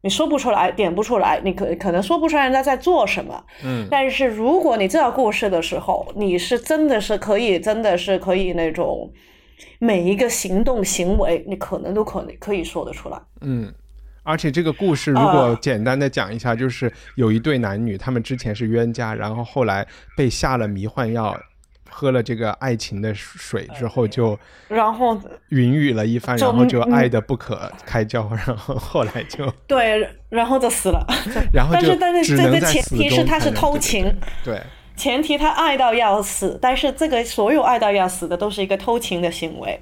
[0.03, 3.43] 你说不出来，点不出来，你可可能说不出来人家在做什么。
[3.64, 9.12] 嗯，但是如果你知道故事的时候，你是真的是可以，真的是可以那种
[9.78, 13.22] 每一个行动行为，你可能都可能可以说得出来。
[13.41, 13.72] 嗯，
[14.24, 21.39] 而且这个故事如果简单的讲一下，就是有一对男女，他们之前是冤家，然后后来被下了迷幻药。
[21.93, 31.05] 喝了这个爱情的水之后，就然后云雨了一番，然后就爱的不可开交，然后后来就对，然后就死了。
[31.51, 34.09] 然后但是但是这个前提是他是偷情，
[34.41, 34.63] 对，
[35.01, 39.81] 前提他爱到要死，但是这个所有爱到要死的都是一个偷情的行为，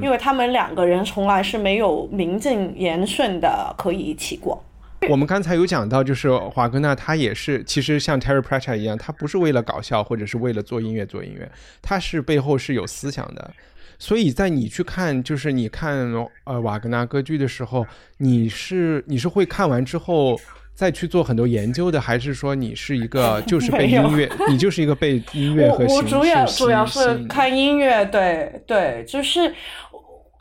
[0.00, 4.62] 因为他们两个人从来是没有名正言顺的可以一起过。
[5.08, 11.50] 我们刚才有讲到，就是华格纳他也是，其实像 Terry Pratchett 一样，他不是为了搞笑或者是为了做音乐做音乐，
[11.82, 13.50] 他是背后是有思想的。
[13.98, 16.14] 所以在你去看，就是你看
[16.44, 17.84] 呃瓦格纳歌剧的时候，
[18.18, 20.38] 你是你是会看完之后
[20.80, 29.54] 再去做很多研究的，还是说你是一个 就是被音乐， 你就是一个被音乐和我主要主要是是看音乐，对对，就是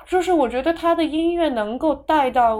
[0.07, 2.57] 就是我觉得他的音乐能够带到。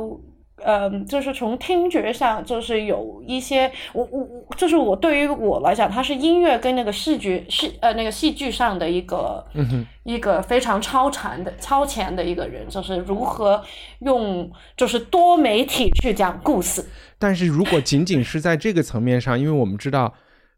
[0.62, 9.42] 嗯，就是从听觉上，就是有一些，我我我，就是我对于我来讲，它是音乐跟那个视觉视呃那个戏剧上的一个
[10.04, 13.64] 一个非常超前的超前的一个人，就是如何
[14.00, 16.86] 用就是多媒体去讲故事。
[17.20, 20.16] 但是如果仅仅是在这个层面上，因为我们知道，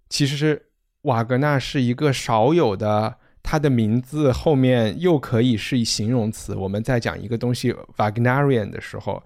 [0.07, 0.68] 其实
[1.01, 6.55] 瓦格纳是一个少有的，他的名字后面又可以是以形容词。
[6.55, 9.22] 我们在讲一个东西 Wagnerian 的时候。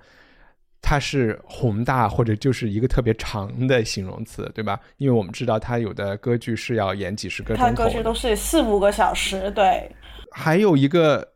[0.87, 4.79] 它是宏大或者就是一个特别长的形容词，对吧？
[4.97, 9.91] 因为我们知道他有的歌剧是要演几十个钟头，歌剧都是四五个小时，对。
[10.29, 11.27] 还有一个，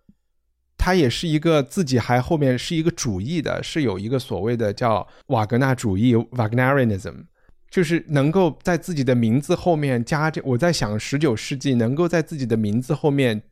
[0.80, 7.26] 他也是一个自己还后面是一个主义的，是有一个所谓的叫瓦格纳主义 （Wagnerianism），
[7.70, 10.42] 就是能够在自己的名字后面加这。
[10.46, 13.44] 我在想，十九世纪能够在自己的名字后面。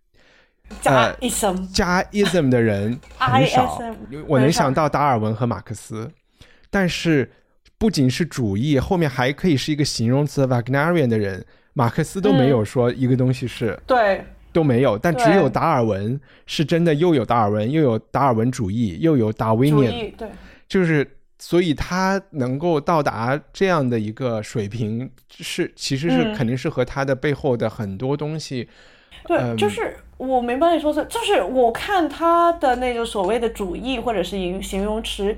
[0.81, 3.79] 加 ism 加 ism 的人 很少，
[4.27, 6.11] 我能想到达尔文和马克思，
[6.69, 7.31] 但是
[7.77, 14.25] 不仅是主义，后面还可以是一个形容词 Wagnerian 的人，马克思都没有说一个东西是对
[14.57, 20.27] 都没有，但只有达尔文是真的，又有达尔文，又有达尔文主义，又有达维尼，对，
[20.67, 28.67] 就是所以他能够到达这样的一个水平，是其实是肯定是和他的背后的很多东西。
[29.27, 35.37] 对，就是我明白你说是，就是我看他的那个所谓的主义或者是形形容词，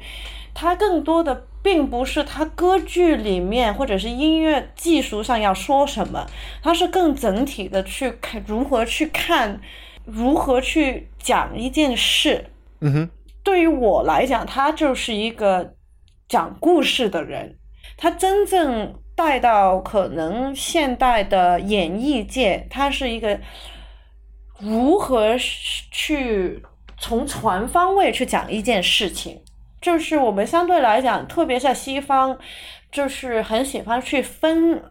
[0.54, 6.26] 他更多的并不是他歌剧里面或者是音乐技术上要说什么，
[6.62, 9.62] 他是更整体的去看如何去看，
[10.06, 12.46] 如何去讲一件事。
[12.82, 13.10] 嗯哼，
[13.44, 15.74] 对于我来讲，他就是一个
[16.28, 17.58] 讲故事的人，
[17.98, 23.40] 他真正带到可能现代的演艺界，他是一个。
[24.62, 25.38] 如何
[25.90, 26.62] 去
[26.98, 29.42] 从全方位去讲一件事情？
[29.82, 32.38] 就是我们相对来讲，特别在西方，
[32.92, 34.82] 就是很喜欢去分，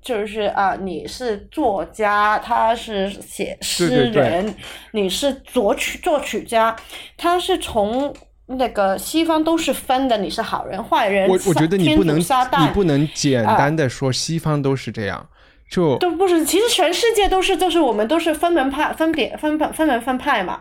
[0.00, 4.54] 就是啊，你是作家，他是写诗人，
[4.92, 6.74] 你是作曲作曲家，
[7.16, 8.14] 他是从
[8.46, 15.28] 那个西方都是分的，你是好人坏人，我我觉得你不能你不能简单的说西方都是这样。
[15.70, 20.60] 就都不是，其实全世界都是，就是我们都是分门派、分别、分分分门分派嘛。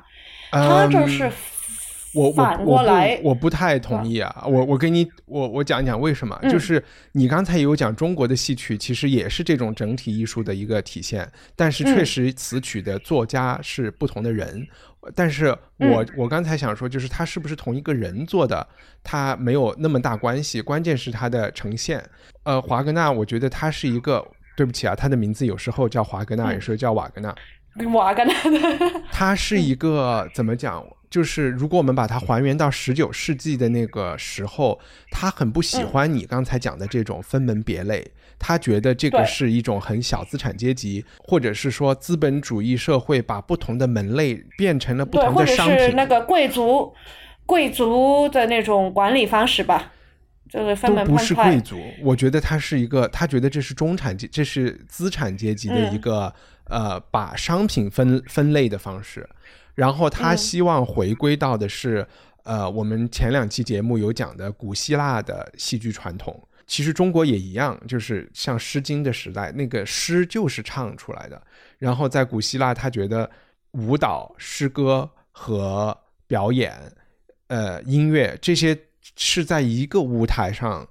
[0.51, 1.29] 他就是
[2.13, 4.43] 我我我不，我不太同意啊。
[4.47, 6.37] 我我给你，我我讲一讲为什么。
[6.49, 6.83] 就是
[7.13, 11.29] 你刚才有讲中国的戏曲，其实也是这种整体艺术的一个体现。
[11.55, 14.67] 但是确实词曲的作家是不同的人。
[15.15, 18.67] 但是我我刚才想说，就是他是不是同一个人做的，
[19.03, 20.61] 他没有那么大关系。
[20.61, 22.03] 关键是他的呈现。
[22.43, 24.25] 呃，华格纳，我觉得他是一个。
[24.57, 27.33] 对不起啊，他的名字有时候叫华格纳，有时候叫瓦格纳。
[27.93, 28.33] 瓦格纳，
[29.09, 30.85] 他是一个怎么讲？
[31.11, 34.79] 就是如果我们把它还原到十九世纪的那个时候，
[35.11, 38.09] 他很不喜欢你刚才讲的这种分门别类，
[38.39, 46.91] 他觉得这个是一种很小资产阶级，或者是说资本主义社会把不同的门类变成了不同的商品，是那个贵族
[47.45, 49.91] 贵族的那种管理方式吧。
[50.53, 56.33] 都不是贵族，我觉得他是一个，他觉得这是中产阶，这是资产阶级的一个
[56.65, 59.25] 呃，把商品分分类的方式。
[59.75, 62.07] 然后他希望回归到的是
[62.43, 66.41] 呃，我们前两期节目有讲的古希腊的戏剧传统。
[66.67, 71.41] 其实中国也一样，就是像《诗经》的时代，那个诗就是唱出来的。
[71.77, 73.29] 然后在古希腊，他觉得
[73.71, 75.97] 舞蹈、诗歌和
[76.27, 76.73] 表演，
[77.47, 78.77] 呃，音乐这些。
[79.15, 80.87] 是在一个舞台上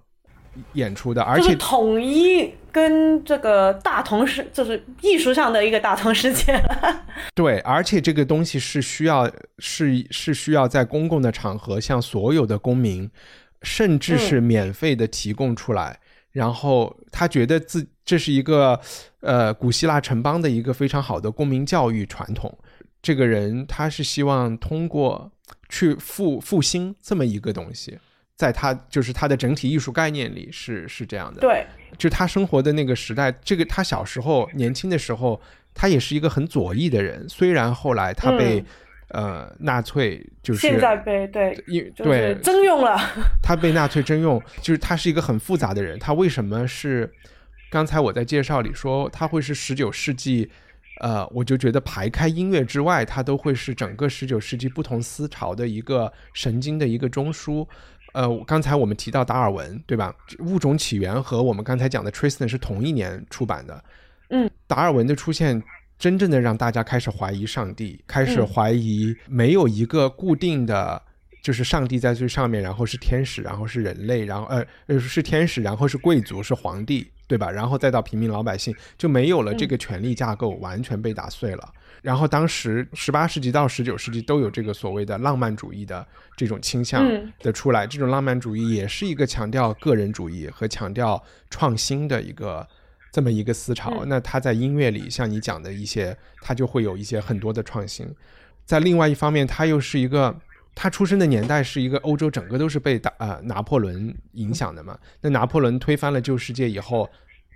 [0.72, 6.60] 演出的，而且统一跟这个大同世就是艺术上的一个大同世界。
[7.34, 13.10] 对，而且这个东西是需要是是需要在公共的场合向所有的公民，
[13.62, 15.98] 甚至是免费的提供出来。
[16.32, 18.80] 然后他觉得自这是一个
[19.20, 22.56] 呃古希腊城邦的一个非常好的公民教育传统。
[23.02, 25.32] 这个人他是希望通过。
[25.72, 27.96] 去复复兴这么一个东西，
[28.41, 31.43] 在他就是他的整体艺术概念里是是这样的。
[31.43, 31.66] 对，
[31.99, 35.38] 就他生活的那个时代，这个他小时候年轻的时候，
[35.74, 37.28] 他也是一个很左翼的人。
[37.28, 38.64] 虽然后来他被
[39.09, 41.55] 呃，纳粹就是现在被对，
[41.97, 42.97] 对征用了。
[43.43, 45.99] 他被纳粹征用，就是他是一个很复杂的人。
[45.99, 47.12] 他为什么是？
[47.70, 50.51] 刚才我在介绍里说他会是十九世纪，
[51.03, 57.64] 呃，我就觉得排开音乐之外，他都会是整个十九世纪不同思潮的一个神经的一个中枢。
[58.12, 60.14] 呃，刚才我们提到达尔文，对吧？
[60.40, 63.84] 物种起源和我们刚才讲的 Tristan 是同一年出版的。
[64.30, 65.62] 嗯，达尔文的出现，
[65.98, 71.02] 真正的让大家开始怀疑上帝，开始嗯怀疑没有一个固定的，
[71.42, 77.50] 就是上帝在最上面，然后是天使，然后是人类，然后呃呃是天使，然后是贵族，是皇帝，对吧？
[77.50, 81.72] 然后再到平民老百姓，就没有了这个权力架构，完全被打碎了。
[82.03, 92.66] 然后当时十八世纪到十九世纪都有这个所谓的浪漫主义的这种倾向嗯的出来，这种浪漫主义也是一个强调个人主义和强调创新的一个
[93.12, 93.90] 这么一个思潮。
[94.03, 98.07] 嗯那他在音乐里，像你讲的一些，他就会有一些很多的创新。
[98.64, 100.40] 在另外一方面，他又是一个。
[100.72, 104.96] 他出生的年代是一个欧洲整个都是被打呃拿破仑影响的嘛？
[105.20, 107.11] 那拿破仑推翻了旧世界以后，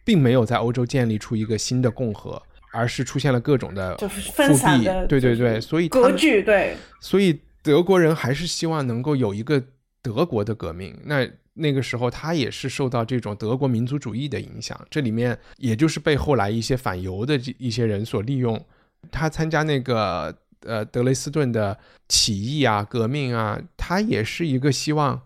[0.05, 2.43] 并没有在欧洲建立出一个新的共和，
[2.75, 9.63] 而是出现了各种的就是复分散辟的对对对，所以他格局对，所以德国人还是希望能够有一个
[10.03, 10.95] 德国的革命。
[11.05, 18.61] 那那个时候，他也是受到这种德国民族主义的影响，这里面也就是被后来一些反犹的这一些人所利用。
[19.13, 25.23] 他参加那个呃德累斯顿的起义啊、革命啊，他也是一个希望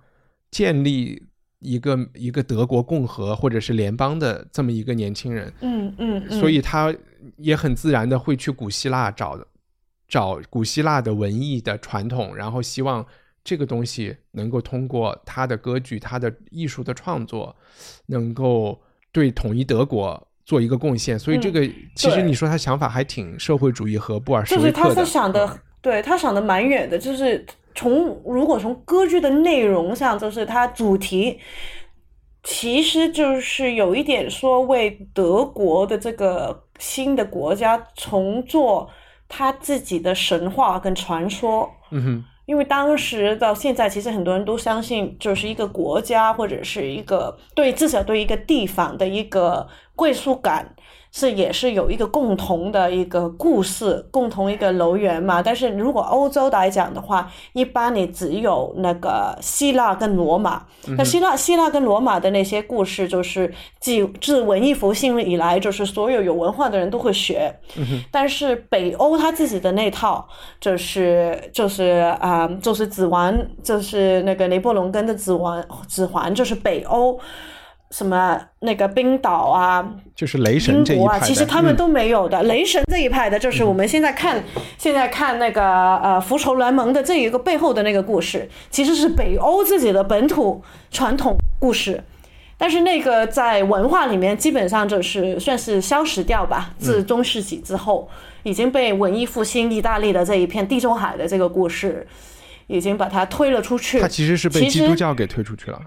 [0.51, 1.23] 建立
[1.61, 5.51] 一个一个德国共和或者是联邦的这么一个年轻人。
[5.61, 6.95] 嗯嗯嗯，所以他
[7.37, 9.39] 也很自然的会去古希腊找
[10.09, 13.05] 找古希腊的文艺的传统，然后希望
[13.45, 17.55] 这个东西能够通过他的歌剧、他的艺术的创作，
[18.07, 18.81] 能够
[19.13, 21.19] 对统一德国做一个贡献。
[21.19, 25.05] 所以这个、其实你说他想法还挺社会主义和布尔什维克的。
[25.05, 27.45] 是想的，对他想的蛮远的，就是
[27.75, 31.39] 从如果从歌剧的内容上，就是它主题。
[32.45, 38.89] 其实就是有一点说为德国的这个新的国家重做
[39.29, 50.75] 他自己的神话跟传说，嗯哼，因为当时到现在，其实很多人都相信，就是一个国家或者是一个对至少对一个地方的一个归属感，
[51.11, 55.43] 是也是有一个共同的一个故事，共同一个楼源嘛。
[55.43, 60.65] 但是如果欧洲来讲的话，一般你只有那个希腊跟罗马。
[60.97, 67.55] 那希腊希腊跟罗马的那些故事，就是自自文艺复兴以来，就是所有有文化的人都会学。
[68.11, 70.27] 但是北欧他自己的那套，
[70.61, 77.19] 就是就是啊、就是指环，就是那个拿破仑跟的指环，指环就是北欧。
[77.91, 81.27] 什么那个冰岛啊，就是雷神国啊，这一派的。
[81.27, 82.43] 其实他们嗯都没有的。
[82.43, 84.45] 雷神这一派的，就是我们现在看，
[84.77, 92.05] 现在看那个呃复仇联盟的这一个背后的那个故事，其实是北欧自己的本土传统故事。
[92.61, 98.11] 但是那个在文化里面基本上就是算是消失掉吧，自中世纪之后，
[98.43, 102.05] 已经被文艺复兴意大利的这一片地中海的这个故事，
[102.67, 104.01] 已经把它推了出去。
[104.01, 105.81] 它其实是被基督教给推出去了。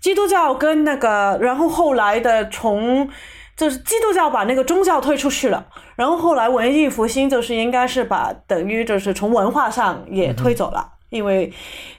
[0.00, 3.08] 基督教跟那个，然后后来的从
[3.56, 5.66] 就是基督教把那个宗教推出去了，
[5.96, 11.52] 然后后来文艺复兴就是应该是把等于就是从文化上也推走了，因为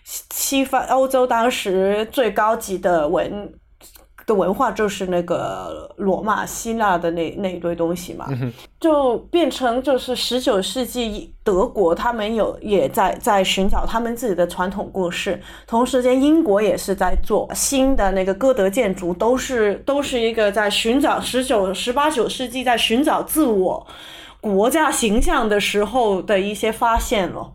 [0.04, 3.54] 西方欧洲当时最高级的文
[4.26, 8.28] 的文化就是那个罗马希腊的那那一堆东西嘛，
[8.80, 23.86] 就变成就是十九世纪德国他们有也在在寻找他们自己的传统故事，同时间英国也是在做新的那个歌德建筑，都是都是一个在寻找十九十八九世纪在寻找自我
[24.40, 27.52] 国家形象的时候的一些发现了。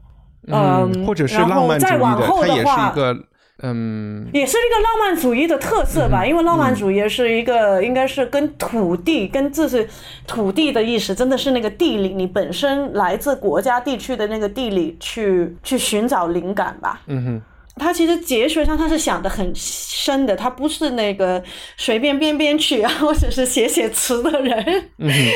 [0.51, 3.17] 嗯，或者是然后浪漫主义再往的，它也是后的话一个
[3.63, 9.89] 嗯也是一个浪漫主义的特色吧，因为浪漫主义是一个应该是跟土地、跟这是
[10.27, 17.01] 土地的意识，真的是那个地理，你本身来自国家地区的那个地理去去寻找灵感吧。
[17.07, 17.43] 嗯哼。
[17.81, 21.41] 他其实哲学上他是想的很深的，他不是那个
[21.77, 24.91] 随便编编曲啊，或者是写写词的人。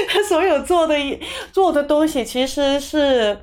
[0.08, 0.96] 他 所有做的
[1.52, 3.38] 做的东西其实是，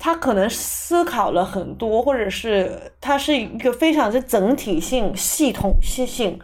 [0.00, 6.38] 他可能思考了很多，或者是他是一个非常之整体性、系统性，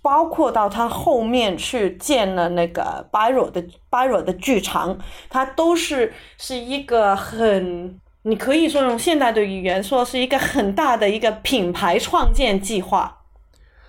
[0.00, 4.98] 包括到他后面去建了那个 Byro 的 Byro 的剧场，
[5.28, 7.98] 他都是是一个很。
[8.24, 13.21] 你可以说用现代的语言说是一个很大的一个品牌创建计划。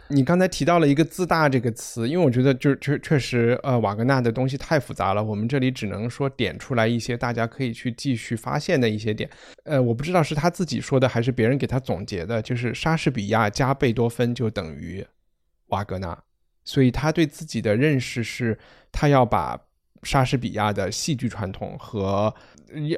[0.10, 9.30] 你刚才提到了一个“自大”这个词，因为我觉得就确确实，呃，瓦格纳的东西太复杂了，我们这里只能说点出来一些大家可以去继续发现的一些点。
[9.64, 15.06] 呃，我不知道是他自己说的还是别人给他总结的，就是莎士比亚加贝多芬就等于
[15.68, 16.22] 瓦格纳，
[16.64, 18.58] 所以他对自己的认识是，
[18.92, 19.60] 他要把。
[20.04, 22.34] 莎士比亚的戏剧传统和，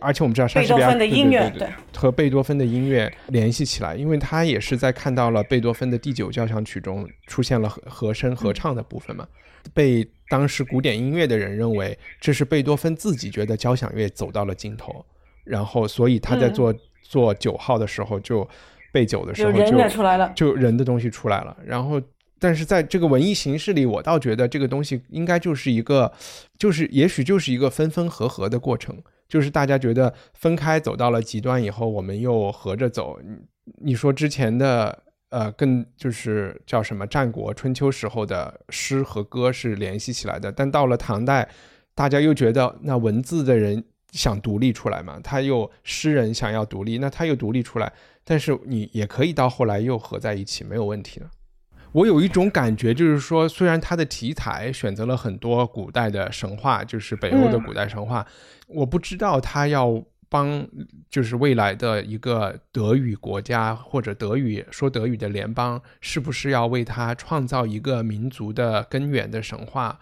[0.01, 9.27] 而且我们知道莎士比亚的音乐对和贝多芬的音乐联系起来，因为他也是在看到了贝多芬的第九交响曲中出现了和和声合唱的部分嘛，
[9.73, 15.05] 被当时古典音乐的人认为这是贝多芬自己觉得交响乐走到了尽头，
[15.43, 18.47] 然后所以他在做做九号的时候就
[18.91, 22.01] 备九的时候就人出来了，就人的东西出来了，然后。
[22.45, 26.13] 但是在这个文艺形式里，我倒觉得这个东西应该就是一个，
[26.59, 28.95] 就是也许就是一个分分合合的过程，
[29.27, 33.19] 就是大家觉得分开走到了极端以后，我们又合着走。
[33.81, 34.95] 你说之前的
[35.29, 41.49] 呃，更就是叫什么战国、春秋时候的诗和歌是联系起来的，但到了唐代，
[41.95, 47.91] 大家又觉得那文字的人想独立出来嘛，他又诗人想要独立，那他又独立出来，
[48.23, 51.31] 但是你也可以到后来又合在一起，没有问题了。
[51.95, 58.27] 我有一种感觉，就是说，虽然他的题材选择了很多古代的神话，就是北欧的古代神话，
[58.67, 60.67] 我不知道他要帮，
[61.09, 69.97] 就是未来的一个德语国家或者德语说德语的联邦，是不是要为他创造一个民族的根源的神话？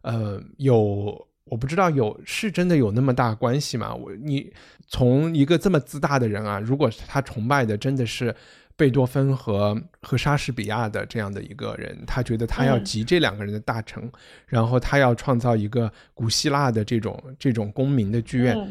[0.00, 3.94] 呃，有，我不知道有是真的有那么大关系吗？
[3.94, 4.50] 我你
[4.88, 8.34] 从一个这么自大的人啊，如果他崇拜的真的是。
[8.76, 14.10] 贝多芬和和莎士比亚的这样的一个人，他觉得他要集这两个人的大成，
[14.46, 18.68] 然后他要创造一个古希腊的这种这种公民的剧院，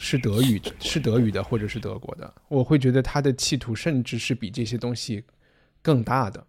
[0.00, 5.24] 是德语是德语的或者是德国的，我会觉得他的企图甚至是比这些东西
[5.82, 6.46] 更大的。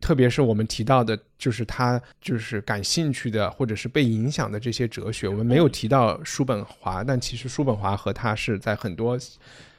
[0.00, 9.18] 特别是我们提到的，就是他就是感兴趣的，或者是被影响的这些哲学，我们没有提到叔本华，但其实叔本华和他是在很多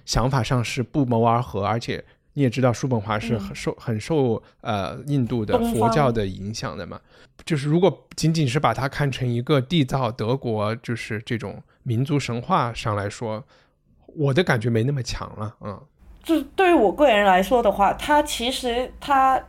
[0.06, 2.04] 想法上是不谋而合，而且
[2.34, 7.02] 你也知道，叔本华是很受很受呃印度的佛教的影响的嘛。
[7.44, 13.44] 就是如果仅仅是把它看成一个缔造德国就是这种民族神话上来说，
[14.06, 15.56] 我的感觉没那么强了。
[15.62, 15.82] 嗯，
[16.24, 19.44] 就对于我个人来说的话，他其实他。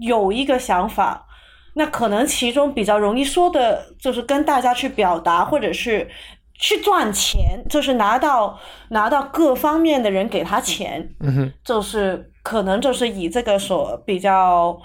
[0.00, 1.26] 有一个想法，
[1.74, 6.08] 那可能其中比较容易说的，就是跟大家去表达，或者是
[6.54, 8.58] 去赚钱，就是拿到
[8.90, 14.80] 拿到各方面的人给他钱，嗯哼，就是可能就是以这个所比较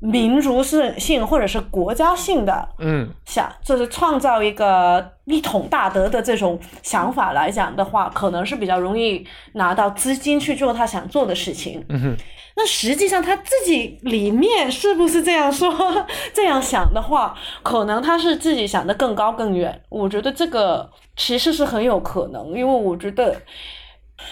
[0.00, 12.16] 民族性性或者是国家性的，嗯，想就是创造一个一统大德的这种想法来讲的话，可能是比较容易拿到资金去做他想做的事情，嗯哼。
[12.60, 15.72] 那实际上他自己里面是不是这样说、
[16.34, 17.32] 这样想的话，
[17.62, 19.80] 可能他是自己想的更高更远。
[19.88, 23.40] 我觉得这个其实是很有可能，因为我觉得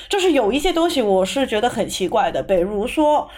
[0.08, 3.28] 就是有一些东西我是觉得很奇怪的，比如说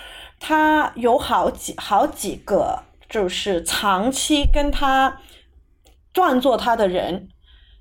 [0.40, 2.78] 他有好几好几个
[3.08, 5.20] 就是长期跟他
[6.12, 7.28] 赚做他的人，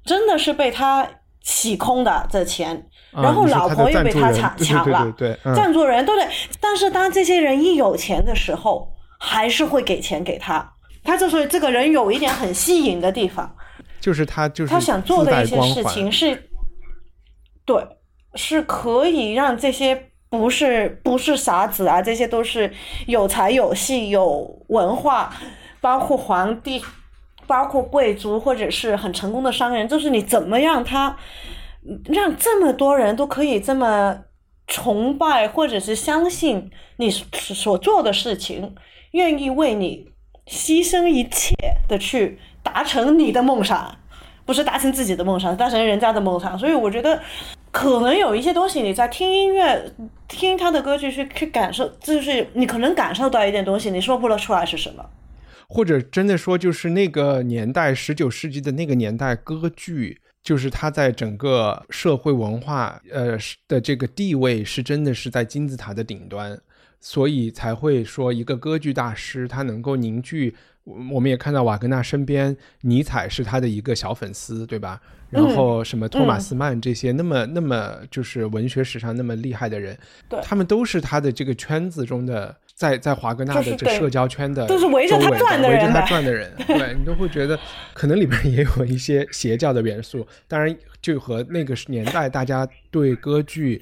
[0.03, 1.07] 真的是被他
[1.41, 2.87] 洗空的这钱。
[3.11, 6.29] 然后老婆又被他抢 抢了，对赞助人对不对？
[6.59, 10.73] 但是当这些人一有钱的时候，还是会给钱给他。
[11.03, 13.55] 他就是这个人有一点很吸引的地方，
[14.01, 16.49] 就是他就是他想做的一些事情是，
[17.65, 17.81] 对，
[18.35, 22.71] 是可以让这些不是不是傻子啊，这些都是
[23.05, 25.33] 有才有戏有文化，
[25.81, 26.81] 包括皇帝，
[27.45, 31.17] 包括贵族或者是很成功的商人，就是你怎么让他。
[32.09, 34.17] 让这么多人都可以这么
[34.67, 38.75] 崇拜，或者是相信你所做的事情，
[39.11, 40.05] 愿意为你
[40.45, 41.55] 牺牲一切
[41.87, 43.95] 的去达成你的梦想，
[44.45, 46.59] 不是达成自己的梦想，达成人家的梦想。
[46.59, 47.21] 所以我觉得，
[47.77, 49.93] 可能有一些东西你在听音乐、
[50.27, 55.05] 听他的歌曲去去感受，就是你可能感受到一点东西，你说不了出来是什么。
[55.69, 60.19] 或者真的说，就是那个年代，十九世纪的那个年代，歌剧。
[60.41, 66.57] 就是他在整个社会文化呃的这个地位是真的是在金字塔的顶端，
[66.99, 70.55] 所以才会说一个歌剧大师他能够凝聚。
[71.11, 75.01] 我们也看到瓦格纳身边尼采是他的一个小粉丝，对吧？
[75.29, 79.97] 然后什么托马斯曼这些那么那么就是文学史上那么厉害的人，
[80.41, 82.55] 他们都是他的这个圈子中的。
[82.77, 87.59] 在在华格纳的这社交圈的都是围着他转的人，围着他转的人，对你都会觉得
[87.91, 90.23] 可能里面也有一些邪教的元素。
[90.47, 93.81] 当然，就和那个年代大家对歌剧，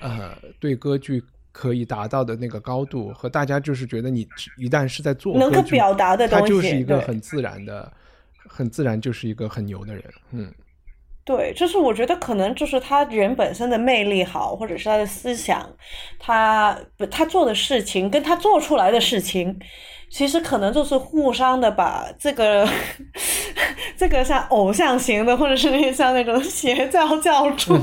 [0.00, 1.22] 呃对歌剧
[1.52, 4.26] 可以达到的那个高度，和大家就是觉得你
[4.56, 7.92] 一旦是在做能够表达的东西，他就是一个很自然的，
[8.48, 10.04] 很自然就是一个很牛的人。
[10.32, 10.52] 嗯。
[11.24, 15.70] 对，就是我觉得可能就是他人本身的魅力好，或者是他的思想，
[16.18, 19.56] 他不他做的事情跟他做出来的事情，
[20.10, 22.68] 其实可能就是互相的把这个
[23.96, 27.78] 这个像偶像型的，或者是像那种邪教教主，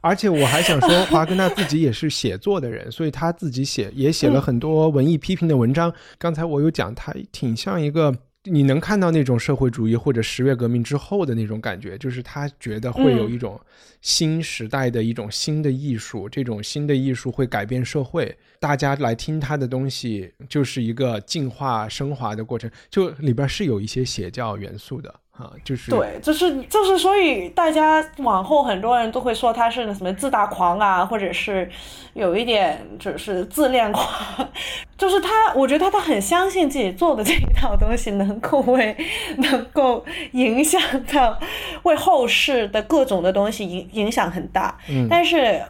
[0.00, 5.92] 而且我还想说， 华格纳自己也是写作的人，所以他自己写也写了很多文艺批评的文章。
[6.18, 8.14] 刚才我有讲，他挺像一个。
[8.44, 13.60] 你能看到那种社会主义或者十月革命之后的那种感觉，就是他觉得会有一种
[14.00, 31.70] 新时代的一种新的艺术，这种新的艺术会改变社会，大家来听他的东西就是一个进化升华的过程，就里边是有一些邪教元素的啊，就是对，就是就是，所以大家往后很多人都会说他是什么自大狂啊，或者是
[32.14, 34.04] 有一点就是自恋狂，
[34.98, 38.96] 就是他，我觉得他他很相信自己做的这一套东西能够为
[39.36, 40.82] 能够影响
[41.12, 41.38] 到
[41.84, 45.62] 为后世的各种的东西影影响很大，嗯但是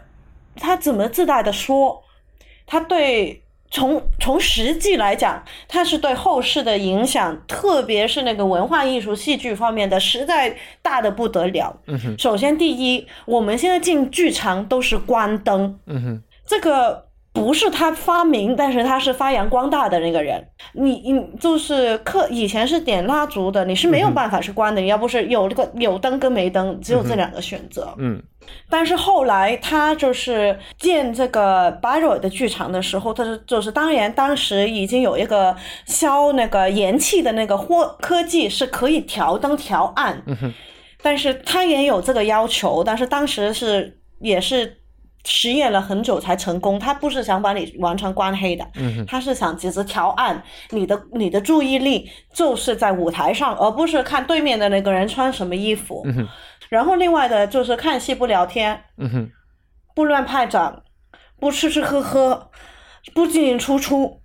[0.57, 2.03] 他怎么自大的说，
[2.66, 3.43] 他对。
[3.71, 11.77] 从从实际来讲，它是对后世的影响，特别是那个文化艺术、戏剧方面的，实在大的不得了。
[11.87, 17.08] 嗯哼，首先，第一，我们现在进剧场都是关灯，嗯哼，这个
[17.39, 20.45] 不是他发明，但是他是发扬光大的那个人。
[20.72, 27.95] 你你就是客以前是点蜡烛的，你是没有办法是关的，你要不是有这个有灯跟没灯，只有这两个选择。
[27.99, 28.22] 嗯
[28.70, 40.22] 但是后来他就是建这个 Bayreuth 的剧场的时候，他是就是当然当时已经有一个消那个燃气的那个或科技是可以调灯调暗，
[41.03, 44.76] 但是他也有这个要求，但是当时是也是。
[45.25, 56.03] 实验了很久才成功，他不是想把你完全关黑的，嗯他是想只是调暗，你的你的注意力就是在舞台上，而不是看对面的那个人穿什么衣服。
[56.07, 56.27] 嗯
[56.69, 58.85] 然后另外的就是看戏不聊天，
[59.95, 60.83] 不乱拍掌，
[61.41, 62.51] 不吃吃喝喝，
[63.14, 64.21] 不进进出出。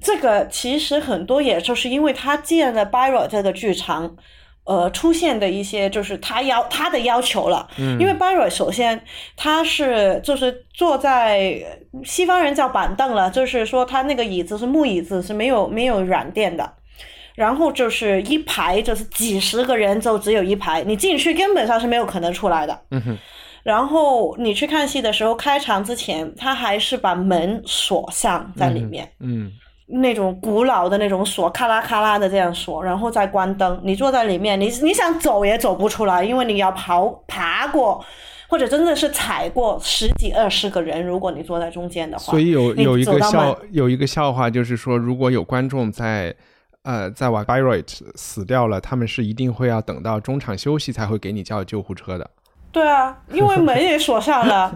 [0.00, 4.16] 这个其实很多也就是因为他建了 Byro 这个剧场，
[4.64, 7.68] 呃，出现的一些就是他要他的要求了。
[7.78, 9.02] 嗯因为 Byro 首先
[9.36, 11.62] 他是就是坐在
[12.04, 16.74] 西方人叫板凳了，就是说他那个椅子是木椅子，是没有没有软垫的。
[17.34, 22.78] 然后就是一排，就是几十个人，就只有一排，你进去根本上是没有可能出来的。
[22.90, 23.18] 嗯哼
[23.62, 29.50] 然后你去看戏的时候，开场之前，他还是把门锁上在里面，嗯
[29.86, 33.80] 那种古老的那种锁，咔啦咔啦的这样锁，然后再关灯。
[33.82, 38.02] 你坐在里面，你你想走也走不出来，因为你要跑爬过，
[38.48, 42.30] 或者真的是踩过十几二十个人，如果你坐在中间的话。
[42.30, 46.34] 所以有有一个笑有一个笑话，就是说，如果有观众在
[46.82, 52.30] 呃在瓦 Byroit 死掉了，他们是一定会要等到中场休息才会给你叫救护车的。
[52.70, 54.74] 对啊，因为门也锁上了。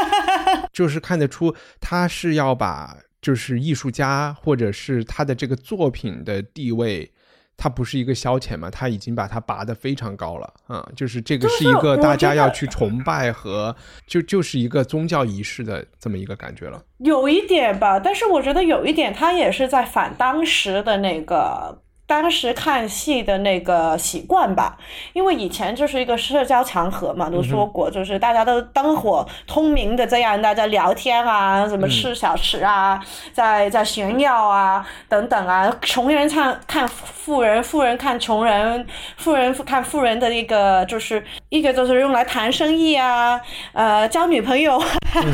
[0.72, 7.10] 就是看得出他是要把就是艺术家或者是他的这个作品的地位。
[7.58, 13.74] 他不是一个消遣嘛，他已经把它拔得非常高了啊、就是这个是是一个大家要去崇拜和
[14.06, 16.84] 就就是一个宗教仪式的这么一个感觉了。
[16.98, 24.78] 有一点吧，但是我觉得有一点，他也是在反当时的那个当时看戏的那个习惯吧，
[25.12, 38.86] 因为以前就是一个社交场合嘛，都说过，就是大家都灯火通明的这样，大家聊天啊，什么吃小吃啊，在在炫耀啊，等等啊，穷人看看富人，富人看穷人，
[39.16, 43.40] 富人看富人的一个就是一个就是用来谈生意啊，
[43.72, 44.80] 呃，交女朋友、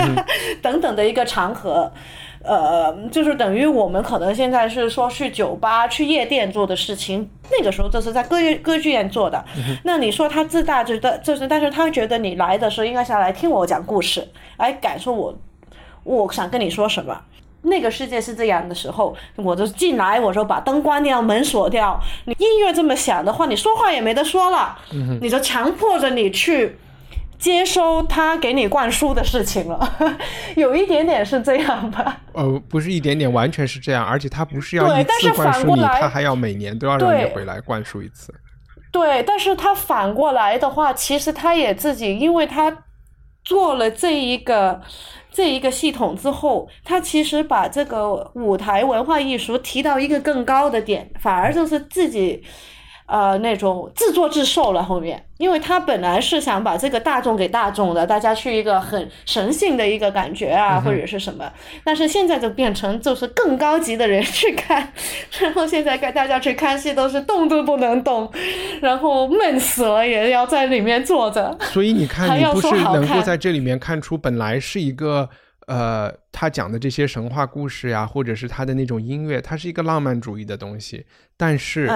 [0.62, 1.92] 等等的一个场合。
[2.44, 9.44] 呃，就是等于我们可能现在是说去酒吧、去夜店做的事情，那个时候这是在歌歌剧院做的。
[9.84, 14.26] 那你说他自大，觉得就是，但是他觉得你来的时候应该是来听我讲故事，
[14.58, 15.34] 来感受我
[16.04, 17.20] 我想跟你说什么。
[17.64, 21.96] 那个世界是这样的时候，我就进来，我说把灯关掉，门锁掉。
[22.24, 24.76] 你音乐这么响的话，你说话也没得说了，
[25.20, 26.76] 你就强迫着你去
[27.42, 29.96] 接收他给你灌输的事情了，
[30.54, 32.20] 有一点点是这样吧。
[32.34, 38.32] 呃，不是一点点，完全是这样，而且他不是要但是次灌输你，反过来他还要每年都要让你回来灌输一次。
[38.92, 42.84] 对，但是他反过来的话，其实他也自己，因为他
[43.42, 44.80] 做了这一个
[45.32, 52.44] 这一个系统之后，他其实把这个舞台文化艺术提到一个更高的点，反而就是自己。
[53.12, 61.52] 呃，那种自作自受了后面，因为他本来是想把这个大众给大众的，大家去一个很神性的一个感觉啊，或者是什么，
[61.84, 64.90] 但是现在就变成就是更高级的人去看，
[65.40, 68.32] 然后现在跟大家去看戏都是动都不能动，
[68.80, 71.54] 然后闷死了也要在里面坐着。
[71.60, 75.28] 所以你看，你不是能够在这里面看出本来是一个
[75.66, 81.04] 呃，他讲的这些神话故事呀，或者是他的那种音乐，它是一个浪漫主义的东西，
[81.36, 81.92] 但是。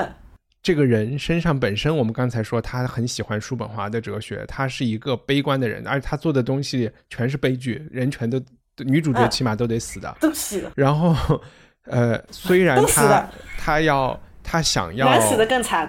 [0.66, 8.42] 这个人身上本身，我们刚才说他很喜欢叔本华的哲学，他是一个悲观的人，而且他做的东西全是悲剧，人全都
[8.78, 10.72] 女主角起码都得死的，都死了。
[10.74, 11.40] 然后，
[11.84, 15.88] 呃，虽然 他他要他想要男死的更惨，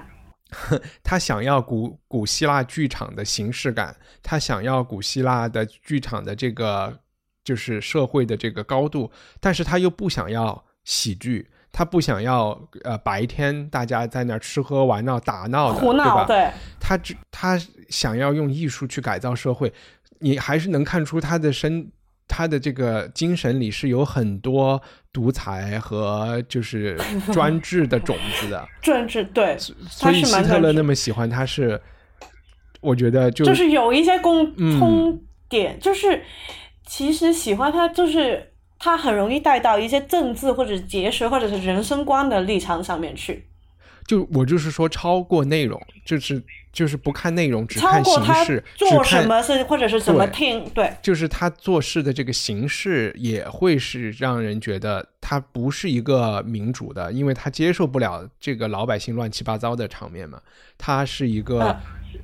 [1.02, 6.96] 他想要古古希腊剧场的形式感，他想要古希腊的剧场的这个
[7.44, 11.50] 就是社会的这个高度，但是他又不想要喜剧。
[11.78, 16.26] 他不想要，呃，白天大家在那儿吃喝玩闹打闹的，对吧？
[16.26, 16.50] 对，
[16.80, 17.56] 他只他
[17.88, 19.72] 想要用艺术去改造社会，
[20.18, 21.88] 你还是能看出他的身，
[22.28, 24.82] 他的这个精神里是有很多
[25.14, 27.00] 独裁和就是
[27.32, 28.68] 专制的种子的。
[28.82, 31.80] 专制对，所以希特勒那么喜欢他是，
[32.82, 36.24] 我觉得就就是有一些共通点，就是
[36.88, 38.54] 其实喜欢他就是。
[38.80, 43.48] 他很容易带到一些政治或者节学或者是人生观的立场上面去。
[44.06, 60.40] 就我就是说，超过内容，就是就是不看内容，只看形式，做什么是或者是怎么听，对，就是他做事的这个形式也会是让人觉得他不是一个民主的，因为他接受不了这个老百姓乱七八糟的场面嘛。
[60.78, 61.78] 他是一个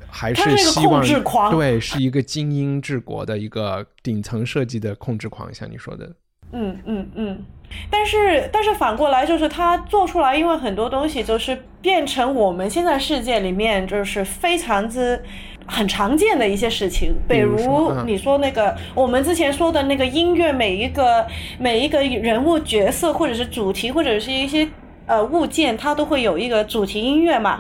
[0.10, 1.04] 还是希望
[1.52, 6.16] 对，是一个精英治国的一个顶层设计的控制狂，像你说的。
[6.54, 7.46] 嗯嗯嗯，
[7.90, 15.22] 但是但是反过来就是他做出来，因为很多东西就是变成我们现在世界里面就是非常之
[15.66, 17.58] 很常见的一些事情，比如
[18.06, 21.26] 你说那个我们之前说的那个音乐，每一个
[21.58, 24.68] 每一个人物角色或者是主题或者是一些
[25.08, 27.58] 呃物件，它都会有一个主题音乐嘛，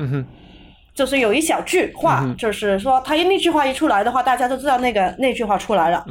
[0.94, 6.06] 就是有一小句话，就是说他那句话一出来的话，大家都知道那个那句话出来了。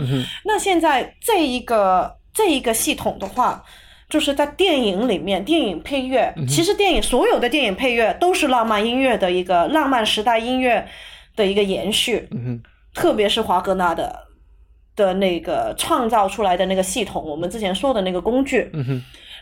[0.44, 2.16] 那现在这一个。
[2.32, 3.62] 这一个系统的话，
[4.08, 10.86] 就是在电影里面，电影配乐，其实电影所有的电影配乐都是浪漫音乐的一个浪漫时代音乐
[11.36, 12.28] 的一个延续，
[12.94, 14.18] 特别是华格纳的
[14.96, 18.70] 的那个创造出来的那个系统，我们之前说的那个工具，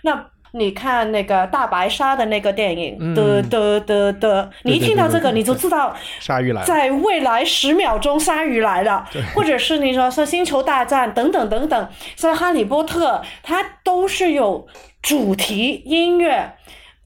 [0.02, 0.30] 那。
[0.52, 14.66] 你看那个大白鲨的那个电影，的的的的，你一听到这个，你就知道鲨鱼来，在未来十秒钟鲨鱼来了，或者是你说说星球大战等等等等，像哈利波特，它都是有
[15.00, 16.54] 主题音乐，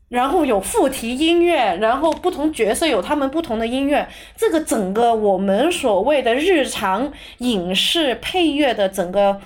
[0.08, 9.40] 然后有副题音乐，然后不同角色有他们不同的音乐，这个整个我们所谓的日常影视配乐的整个。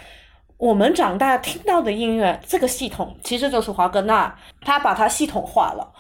[0.59, 5.93] 我们长大听到的音乐，这个系统其实就是华格纳，他把它系统化了，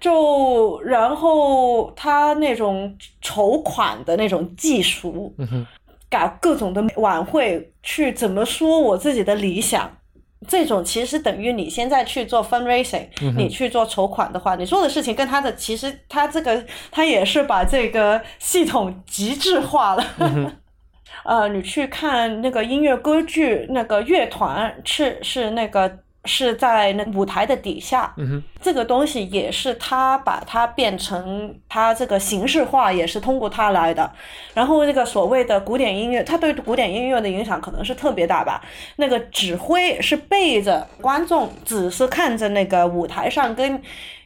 [0.00, 5.32] 就然后他那种筹款的那种技术，
[6.10, 9.88] 搞各种的晚会，去怎么说我自己的理想，
[10.48, 20.04] 这种其实等于你现在去做 fundraising，你去做筹款的话，你做的事情跟他的其实他这个他也是把这个系统极致化了。
[21.24, 28.14] 呃，你去看那个音乐歌剧，那个乐团是是那个是在那舞台的底下，
[28.60, 34.10] 这个东西也是他把它变成他这个形式化，也是通过他来的。
[34.54, 38.62] 然后那个所谓的古典音乐，他对古典音乐的影响可能是特别大吧。
[38.96, 43.80] 那个指挥是背着观众，只是看着那个舞台上跟。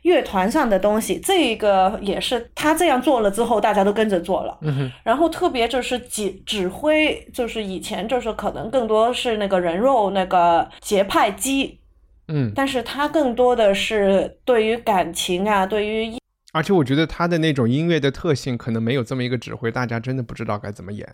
[0.07, 4.57] 乐团上的东西，这个也是他这样做了之后，大家都跟着做了。
[4.63, 11.81] 嗯然后特别就是指指挥，就是以前就是可能更多是那个人肉那个节拍机，
[12.29, 16.17] 嗯，但是他更多的是对于感情啊，对于，
[16.53, 21.05] 而且我觉得他的那种音乐的特性，可能没有这么一个指挥，大家真的不知道该怎么演。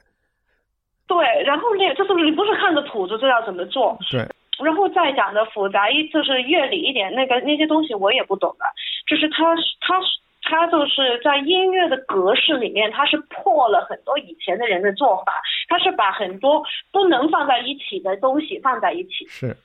[1.06, 3.96] 对，然后那就是你不是看着谱子就要怎么做。
[4.10, 4.28] 对。
[4.64, 8.64] 然后再讲的复杂一就是乐理一点，那个那些东西我也不懂的，
[9.06, 10.00] 就是他他
[10.42, 19.26] 他就是在音乐的格式里面，他是破了很多以前的人的做法，他是把很多不能放在一起的东西放在一起。
[19.28, 19.56] 是。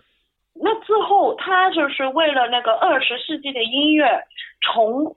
[0.53, 4.23] 那之后他就是为了那个二十世纪的音乐，
[4.61, 5.15] 从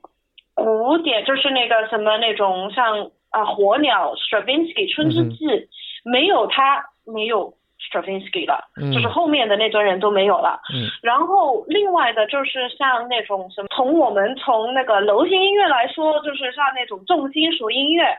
[0.54, 5.68] 古典就是那个什么那种像啊火鸟 Stravinsky 春之祭，
[6.04, 7.54] 没有他没有。
[7.90, 10.60] Stravinsky 了，嗯就是后面的那堆人都没有了。
[10.72, 18.16] 嗯然后另外的就是像那种什么，从我们从那个流行音乐来说，就是像那种重金属音乐，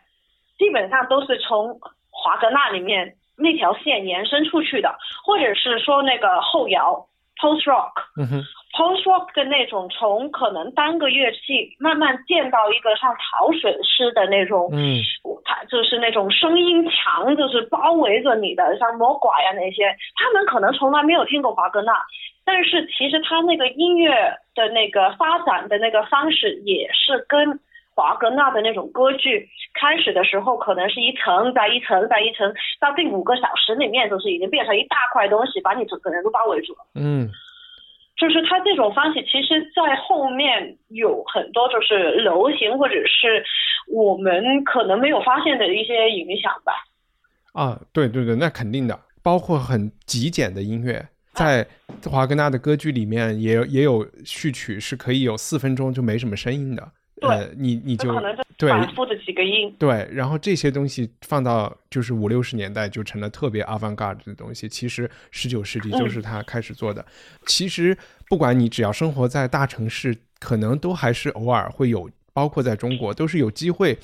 [0.57, 4.93] 基本上都是从华格纳里面那条线延伸出去的，
[5.23, 7.05] 或者是说那个后摇
[7.41, 7.91] post rock。
[8.15, 8.43] 嗯哼
[8.77, 15.01] post rock 的那种，从可能单个乐器慢慢建到一个像潮水似的那种，嗯
[15.43, 21.91] 它就是那种声音墙，就是包围着你的，像魔拐啊那些，他们可能从来没有听过华格纳，
[22.45, 27.59] 但是其实他那个音乐的那个发展的那个方式也是跟。
[28.01, 29.47] 华格纳的那种歌剧
[29.79, 36.79] 开始的时候，可能是一层再一层再一层，到第五个小时里面，就是已经变成一大块东西，把你整个人都包围住了。
[36.95, 37.29] 嗯
[38.17, 43.43] 就是它这种方式，其实在后面有很多就是流行或者是
[43.87, 46.73] 我们可能没有发现的一些影响吧。
[47.53, 51.67] 啊，对对对，那肯定的，包括很极简的音乐，在
[52.09, 56.91] 华格纳的歌剧里面也有也有序曲是可以有四分钟就没什么声音的，
[57.21, 58.11] 呃，你你就
[58.57, 64.67] 对反复的几个音，对，然后这些东西放到就是五六十年代就成了特别 avant-garde 的东西。
[64.67, 67.05] 其实十九世纪就是他开始做的。
[67.45, 67.95] 其实
[68.27, 73.97] 不管你只要生活在大城市，可能都还是偶尔会有，包括在中国都是有机会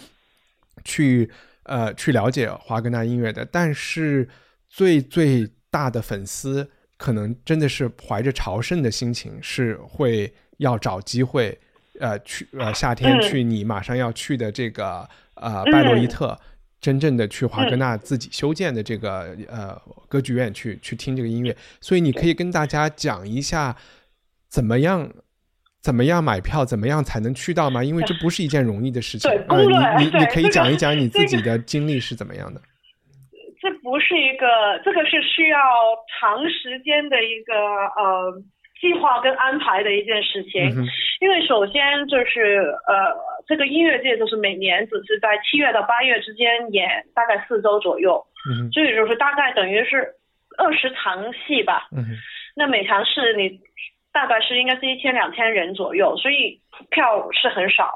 [0.83, 1.29] 去
[1.63, 3.43] 呃去了解华格纳音乐的。
[3.43, 4.29] 但是
[4.69, 11.59] 最最大的粉丝可能真的是怀着朝圣的心情，是会要找机会。
[11.99, 16.37] 呃，去呃夏天嗯去你马上要去的这个呃拜洛伊特，
[16.79, 23.75] 真正的去华格纳自己修建的这个呃歌剧院去去听这个音乐，所以你可以跟大家讲一下
[24.49, 25.11] 怎么样。
[25.79, 26.65] 怎么样买票？
[26.65, 27.81] 怎么样才能去到吗？
[27.81, 29.31] 因为这不是一件容易的事情。
[29.31, 29.63] 对呃，
[29.99, 32.59] 你你你可以讲一讲你自己的经历是怎么样的。
[33.61, 34.45] 这不是一个，
[34.83, 35.59] 这个是需要
[36.19, 37.53] 长时间的一个
[37.95, 38.33] 呃
[38.79, 40.63] 计划跟安排的一件事情。
[40.69, 40.85] 嗯
[41.19, 43.17] 因为首先就是呃，
[43.47, 50.13] 这个音乐界就是每年只是在七月到八月之间演大概四周左右，嗯所以就是大概等于是
[50.59, 51.87] 二十场戏吧。
[51.91, 52.05] 嗯
[52.55, 53.59] 那每场是你
[54.13, 56.59] 大概是应该是一千两千人左右，所以
[56.91, 57.91] 票是很少，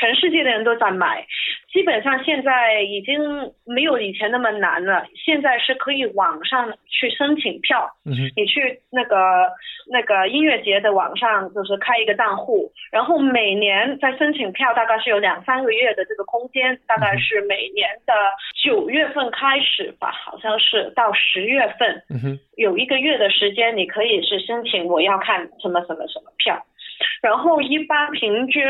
[0.00, 1.26] 全世界的人都在买。
[1.70, 7.88] 基本上现在已经没有以前那么难了，现在是可以网上去申请票，
[8.34, 9.52] 你去那个
[9.92, 18.12] 那个音乐节的网上就是开一个账户，然后每年在申请票大概是有两三个月的这个空间，大概是每年的
[18.64, 22.02] 九月份开始吧，好像是到十月份，
[22.56, 26.60] 有一个月的时间，你可以是申请我要看什么什么什么票，
[27.22, 28.62] 然后一般平均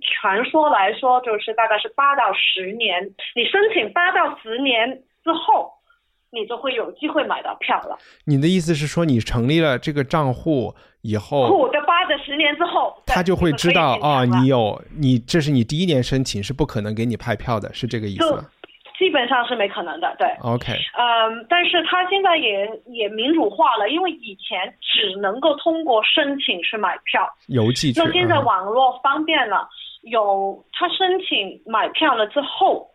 [0.00, 3.02] 传说来说就是大概是八到十年，
[3.34, 5.72] 你申请八到十年之后，
[6.30, 7.98] 你就会有机会买到票了。
[8.24, 18.44] 你的意思是说，你成立了这个账户以后，苦的八的十年之后，他就会知道啊、哦，你有你这是你第一年申请是不可能给你派票的，是这个意思吗
[19.06, 20.26] 基本上是没可能的，对。
[20.42, 27.92] ？OK，嗯，但是他现在也也民主化了，因为以前只能够通过申请去买票，邮寄。
[27.94, 29.68] 那现在嗯网络方便了，
[30.02, 32.88] 有他申请买票了之后，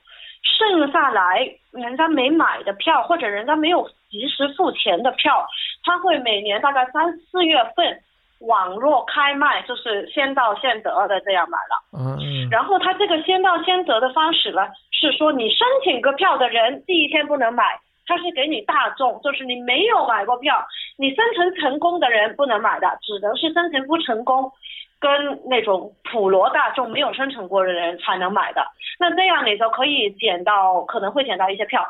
[0.44, 5.48] 剩下来人家没买的票或者人家没有及时付钱的票，
[5.86, 8.02] 他会每年大概三四月份
[8.42, 11.82] 网络开卖，就是先到先得的这样买了。
[11.98, 17.64] 嗯然后他这个先到先得的方式呢，是说你申请个票的人第一天不能买，
[18.06, 20.66] 他是给你大众，就是你没有买过票，
[20.98, 24.52] 你申请成功的人不能买的，只能是申请不成功，
[25.00, 25.10] 跟
[25.46, 28.66] 那种普罗大众没有生成过的人才能买的。
[29.00, 31.86] 那这样你就可以捡到，可能会捡到一些票。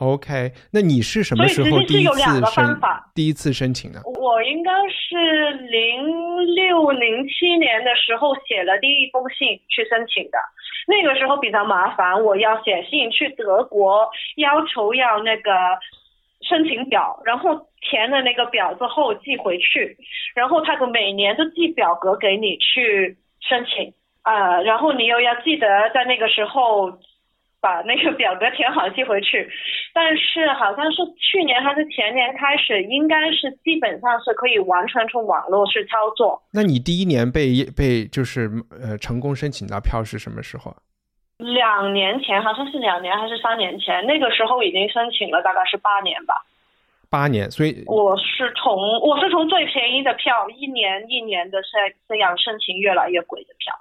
[0.00, 2.80] OK，那你是什么时候第一次申
[3.14, 4.00] 第一次申请呢？
[4.04, 10.38] 我应该是零六零七年的时候写了第一封信去申请的，
[10.86, 15.50] 那个时候比较麻烦，我要写信去德国，要求要那个
[16.42, 19.96] 申请表，然后填了那个表之后寄回去，
[20.36, 26.92] 然后他就每年都寄表格给你去申请，呃，然后你又要记得在那个时候
[27.60, 29.48] 把那个表格填好寄回去。
[29.94, 36.42] 但是好像是去年还是前年开始，应该是基本上是可以完全从网络去操作。
[36.52, 40.76] 那你第一年被被就是呃成功申请到票是什么时候啊？
[41.38, 46.34] 两年前好像是两年还是三年前，那个时候已经申请了，大概是八年吧。
[47.10, 51.68] 八年，所以我是从我是从最便宜的票，一年一年的这
[52.08, 53.72] 这样申请越来越贵的票。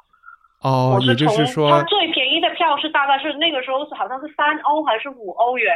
[0.64, 5.74] 我，哦也就是说，最便宜的票是大概是那个时候是好像是三欧还是五欧元，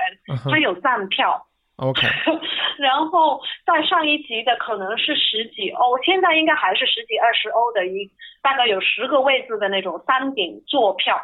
[0.50, 1.46] 它有站票。
[1.78, 2.02] OK，
[2.78, 8.08] 然后在上一级的可能是十几欧，现在应该还是十几二十欧的一，
[8.44, 11.20] 大概有十个位置的那种山顶座票，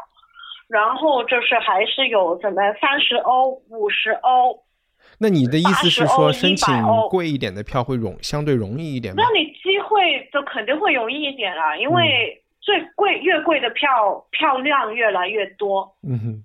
[0.68, 4.64] 然后就是还是有什么三十欧、五十欧。
[5.20, 6.74] 那你的意思是说，申请
[7.10, 9.40] 贵一点的票会容相对容易一点吗那？
[9.40, 16.44] 你机会就肯定会容易一点啦，因为最贵越贵的票票量越来越多，嗯哼，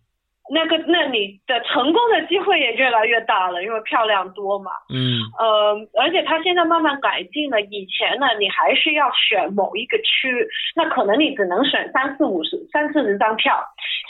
[0.55, 4.71] 那个那你的成功的机会也越来越大了，因为票量多嘛。
[4.89, 10.47] 嗯呃，而且它现在慢慢改进了，以前呢你还是要选某一个区，
[10.77, 13.59] 那可能你只能选三四五十三四十张票，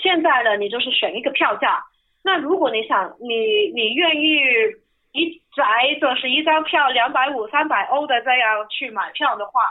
[0.02, 1.82] 现在呢你就是选一个票价。
[2.22, 4.36] 那如果你想你你愿意
[5.12, 9.62] 一宅就是一张票两百五三百欧的这样去买票的话，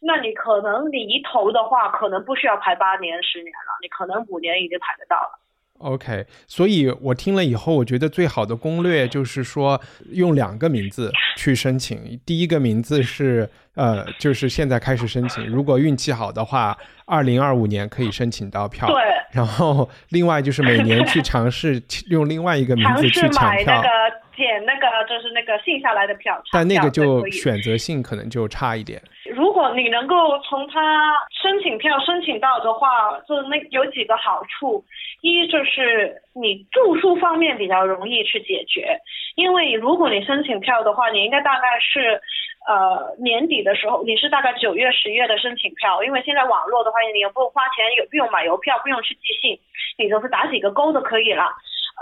[0.00, 5.38] 那你可能你一投的话，可能不需要排八年十年了，你可能五年已经排得到了。
[5.78, 6.26] ，OK。
[6.46, 9.80] 所以我听了以后，我觉得最好的攻略就是说
[10.12, 12.20] 用两个名字去申请。
[12.24, 18.86] 第一个名字是呃，就是现在开始申请，如果运气好的话，二零二五年可以申请到票。
[18.88, 19.02] 对。
[19.32, 23.88] 然后另外就是每年去尝试 用另外一个名字去抢票买那个，
[24.36, 29.02] 捡那个就是那个剩下来的票，但那个就选择性可能就差一点。
[29.36, 34.82] 如果你能够从他申请票申请到的话，就那有几个好处。
[35.20, 38.98] 一就是你住宿方面比较容易去解决，
[39.34, 42.18] 因为如果你申请票的话，你应该大概是
[42.66, 49.60] 呃年底的时候，你是大概九月、十月的申请票，因为现在网络的话，你也不用花钱，也不用买邮票，不用去寄信，
[49.98, 51.44] 你就是打几个勾就可以了。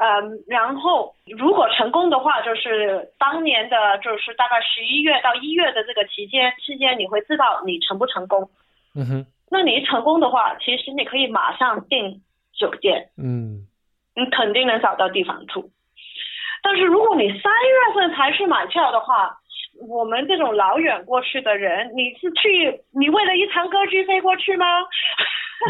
[0.00, 8.50] 嗯，然后如果成功的话，就是当年的，就是大概十一月到一月的这个期间期间，你会知道你成不成功。
[8.96, 12.22] 嗯哼，那你一成功的话，其实你可以马上订
[12.58, 13.68] 酒店，嗯
[14.16, 15.70] 你肯定能找到地方住。
[16.62, 19.38] 但是如果你三月份才去买票的话，
[19.88, 24.66] 我们这种老远过去的人，你是去你为了一场歌剧飞过去吗？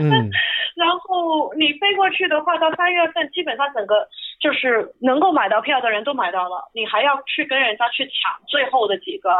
[0.00, 0.30] 嗯
[0.74, 4.08] 然后你飞过去的话，到三月份基本上整个
[4.40, 9.30] 就是能够买到票的人都买到了，你还要去跟人家去抢最后的几个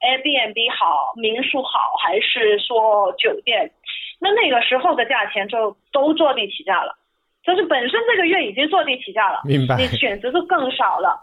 [0.00, 3.70] Airbnb 好、民宿好，还是说酒店？
[4.18, 6.96] 那那个时候的价钱就都坐地起价了，
[7.44, 11.20] 就是本身这个月已经坐地起价了，明白你选择就更少了。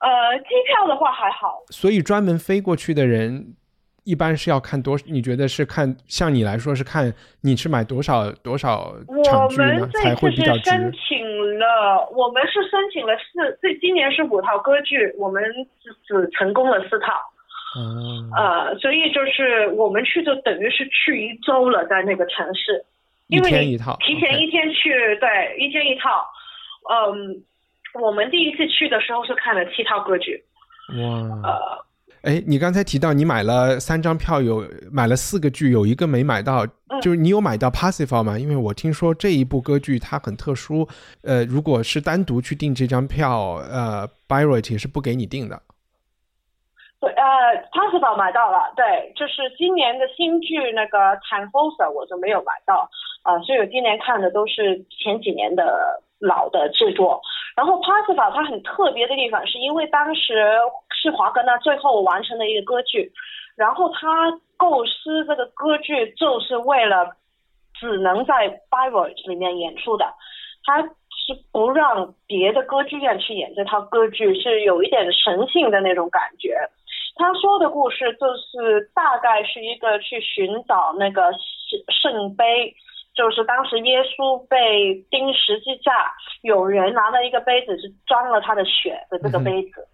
[0.00, 3.56] 呃，机票的话还好，所以专门飞过去的人，
[4.08, 4.98] 一般是要看多？
[5.04, 7.12] 你觉得是看像你来说是看
[7.42, 10.64] 你是买多少多少场我剧呢们，这才会次比较值？
[10.64, 15.42] 是申请了，我们是申请了四，这今年是五套歌剧，我们
[15.82, 17.12] 只只成功了四套，
[17.76, 22.82] 嗯呃，所以就是我们去就等于是去一周了，在那个城市，
[23.26, 24.90] 一因为你天一套，提前一天去，
[25.20, 26.26] 对，一天一套，
[26.90, 27.44] 嗯，
[28.00, 30.42] 我们第一次去的时候是看了七套歌剧，
[30.96, 31.04] 哇，
[31.44, 31.84] 呃，
[32.22, 38.38] 哎，你刚才提到你买了三张票，有买了四个剧，有一个没买到，嗯就是你有买到 Parsifal 吗？
[38.38, 40.88] 因为我听说这一部歌剧它很特殊，
[41.22, 44.08] 呃，如果是单独去订这张票，呃
[44.70, 45.62] 也是不给你订的。
[47.00, 47.22] 对，呃
[47.70, 50.98] ，Passive 买到了，对，就是今年的新剧那个
[51.30, 52.90] 《坦 f o s a 我就没有买到，
[53.22, 57.22] 啊、所以我今年看的都是前几年的老的制作。
[57.58, 60.46] 然后帕斯堡它很特别的地方，是因为当时
[60.92, 63.10] 是华格纳最后完成的一个歌剧，
[63.56, 67.16] 然后他构思这个歌剧就是为了
[67.74, 70.04] 只能在 Bayreuth 里面演出的，
[70.62, 76.56] 他是不让别的歌剧院去演这套歌剧，是有一点神性的那种感觉。
[77.16, 82.72] 他说的故事就是大概是一个去寻找那个圣圣杯，
[83.18, 89.84] 就是当时耶稣被钉十字架，有人拿了一个杯子是装了他的血的这个杯子。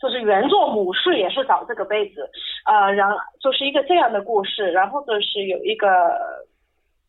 [0.00, 2.28] 就是原作母士也是找这个杯子，
[2.66, 3.08] 呃，然
[3.40, 5.88] 就是一个这样的故事，然后就是有一个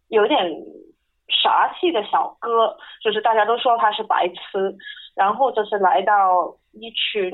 [0.10, 0.38] 有点
[1.44, 4.76] 傻气的小哥，就是大家都说他是白痴，
[5.16, 7.32] 然后就是来到一群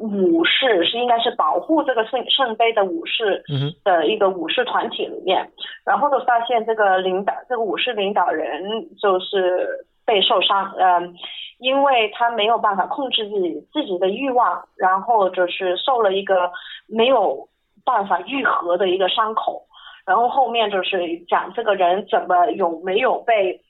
[0.00, 5.50] 武士，是应该是保护这个圣圣杯的武士嗯，的一个武士团体里面，
[5.84, 8.62] 然后就发现这个领导这个武士领导人
[9.00, 11.14] 就是被受伤，嗯、
[11.58, 16.50] 因为他没有办法控制自己自己的欲望，然后就是受了一个
[16.88, 17.48] 没有
[17.84, 19.62] 办法愈合的一个伤口，
[20.04, 23.60] 然后后面就是讲这个人怎么有没有被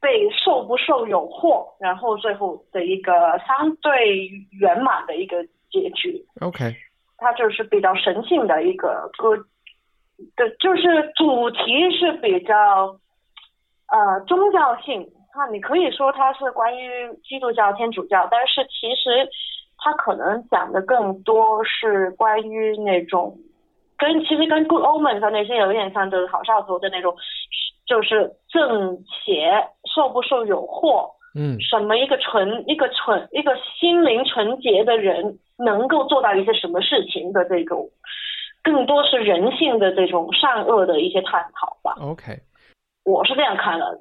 [0.00, 3.12] 被受不受有惑，然后最后的一个
[3.46, 4.28] 相对
[4.58, 5.36] 圆满的一个
[5.70, 6.24] 结局。
[6.40, 6.74] OK，
[7.18, 9.36] 它就是比较神性的一个歌，
[10.36, 12.98] 对，就是主题是比较
[13.88, 19.28] 呃宗教性，那你可以说它是关于基督教、天主教，但是其实
[19.78, 23.38] 它可能讲的更多是关于那种，
[23.96, 27.14] 跟其实跟 Good Omens 那些有点像，就是好兆头的那种，
[27.86, 37.88] 就是正邪受不受有祸，嗯什么一个纯一个纯一个心灵纯洁的人能够做到一些什么事情的这种，
[38.62, 41.96] 更多是人性的这种善恶的一些探讨吧。
[42.00, 42.38] ，OK，
[43.04, 44.00] 我是这样看的，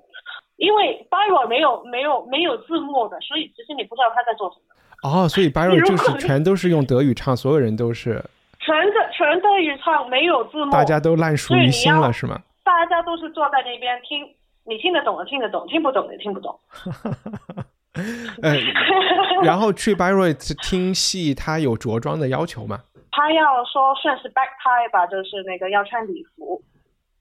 [0.58, 4.76] 因为 Byron 没有没有没有字幕的，所以其实你不知道他在做什么。
[5.02, 8.24] 哦，所以 Byron 就是全都是用德语唱，所有人都是，
[8.60, 12.42] 全的全德语唱没有字幕，大家都烂熟于心了，是吗？
[12.66, 14.26] 大家都是坐在那边听，
[14.70, 16.58] 你听得懂的听得懂，听不懂的听不懂。
[18.44, 18.54] 呃，
[19.44, 22.80] 然后去 Bayreuth 听戏，他有着装的要求吗
[23.12, 26.62] 他要说算是 back tie 吧，就是那个要穿礼服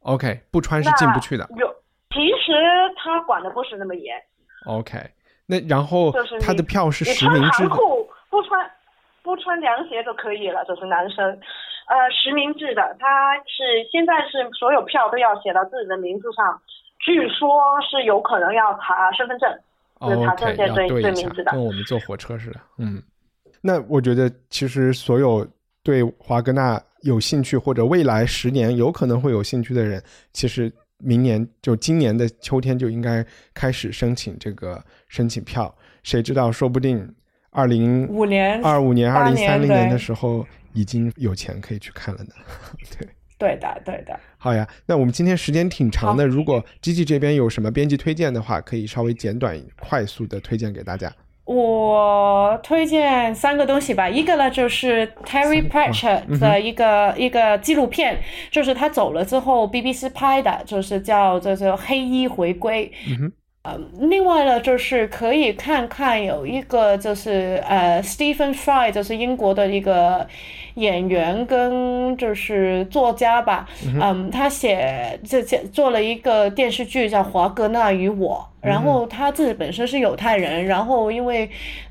[0.03, 1.47] ，？OK，不穿是进不去的。
[1.51, 1.75] 那有，
[2.11, 2.53] 其实
[2.97, 4.15] 他管的不是那么严
[4.67, 4.99] ，OK，
[5.47, 7.69] 那然后就是他的票是实名制的。
[7.71, 8.71] 长裤不穿
[9.23, 11.27] 不穿凉鞋就可以了，就是男生。
[11.89, 16.61] 呃，实名制的，他是现在是所有票都要写到自己的名字上，
[16.99, 17.49] 据说
[17.89, 19.49] 是有可能要查身份证，
[20.01, 21.65] 就是查证 OK，要件对对对名字，的跟。
[21.65, 22.61] 我们坐火车似的。
[22.79, 23.03] 嗯，
[23.61, 25.47] 那我觉得其实所有
[25.83, 30.03] 对华格纳有兴趣或者未来十年有可能会有兴趣的人，
[30.33, 35.73] 其实明年就今年的秋天就应该开始申请这个申请票。
[36.03, 37.15] 谁知道，说不定
[37.51, 42.31] 二零五年二五年、二零三零年的时候已经有钱可以去看了呢。
[42.99, 43.09] 对。
[43.39, 44.19] 对的对的。
[44.37, 51.13] 好呀，那我们今天时间挺长的，如果 G G 这边有什么编辑推荐的话，可以稍微简短、快速的推荐给大家。
[51.45, 58.19] 我推荐三个东西吧，一个呢就是 Terry 嗯 Pratchett 的一个、一个纪录片，
[58.51, 62.93] 就是他走了之后 BBC 拍的，就是叫叫做《黑衣回归》。
[63.11, 63.33] 嗯哼，
[63.63, 70.29] 呃，另外呢，就是可以看看有一个就是呃，Stephen Fry，就是英国的一个
[70.79, 73.69] 演员跟就是作家吧，
[74.01, 81.51] 嗯，他写这这做了一个电视剧叫《华格纳与我》，然后他自己本身是犹太人，然后因为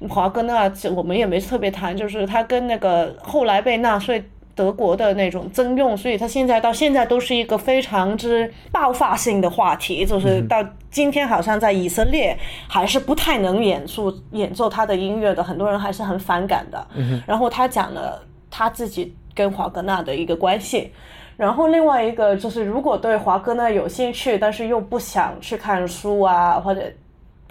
[0.10, 4.24] 华格纳我们也没特别谈，就是他跟那个后来被纳粹。
[4.58, 12.36] 德国的那种征用，所以他现在到现在都是一个非常之爆发性的话题，就是到今天好像在以色列
[12.68, 16.88] 还是不太能演出演奏他的音乐的，很多人还是很反感的。
[17.28, 18.20] 然后他讲了
[18.58, 20.92] 他自己跟华格纳的一个关系。
[21.36, 26.82] 然后另外一个就是，如果对华格纳有兴趣，但是又不想去看书啊，或者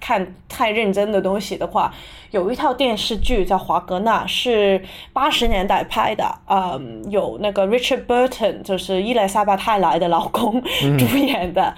[0.01, 1.95] 看太认真的东西的话，
[2.33, 10.61] 有一套电视剧叫《华格纳》，是八十年代拍的，嗯，有那个 Richard Burton，就是伊丽莎白泰莱的老公、
[10.99, 11.73] 主演的，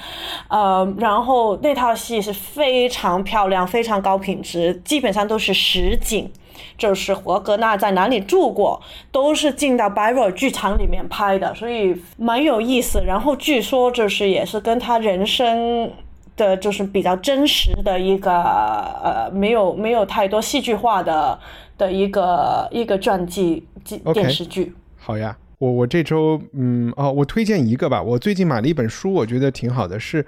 [0.48, 6.32] 呃，然后那套戏是非常漂亮、非常高品质，基本上都是实景。
[6.76, 8.80] 就是华格纳在哪里住过，
[9.12, 13.02] 都是进到百尔剧场里面拍的，所以蛮有意思。
[13.06, 15.90] 然后据说就是也是跟他人生
[16.36, 21.38] 的就是比较真实的一个呃，没有没有太多戏剧化的
[21.76, 24.72] 的一个一个传记记 OK 电视剧。
[24.96, 28.02] 好呀，我我这周嗯哦，我推荐一个吧。
[28.02, 30.24] 我最近买了一本书，我觉得挺好的，是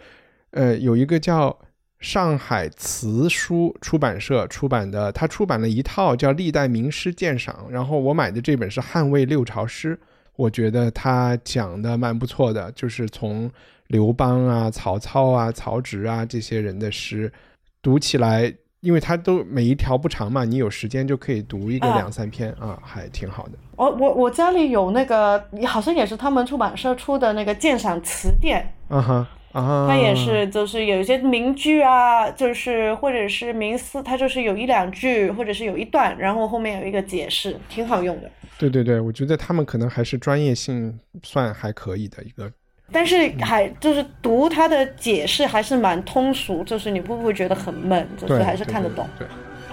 [0.52, 1.56] 呃有一个叫
[2.00, 9.94] 上海词书出版社出版的，他出版了一套叫《历代名诗鉴赏》，然后我买的这本是《汉魏六朝诗》，
[10.36, 13.50] 我觉得他讲的蛮不错的，就是从
[13.88, 17.32] 刘邦啊、曹操啊、曹植啊这些人的诗
[17.80, 18.52] 读起来。
[18.80, 23.52] 因为他都每一条不长嘛，你有时间就可以读一个啊两三篇啊，还挺好的。
[23.76, 38.30] 我我我家里有那个，好像也是他们出版社出的那个鉴赏词典，啊哈啊，它也是就是有一些名句啊，就是或者是名词，它就是有一两句，或者是有一段，然后后面有一个解释，挺好用的。
[38.58, 42.50] 对对对，我觉得他们可能还是专业性算还可以的一个。
[42.92, 49.08] 但是还就是读它的解释还是蛮通俗，就是你会不会觉得很闷，就是，还是看得懂。
[49.18, 49.26] 对。
[49.26, 49.30] 对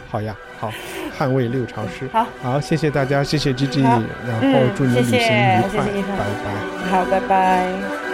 [0.10, 0.72] 好呀，好，
[1.20, 2.08] 捍卫六朝诗。
[2.14, 6.90] 好，好，谢谢大家，谢谢 G G，好然后嗯祝你旅行谢谢愉快，谢谢一帆拜拜。
[6.90, 8.07] 好，拜拜。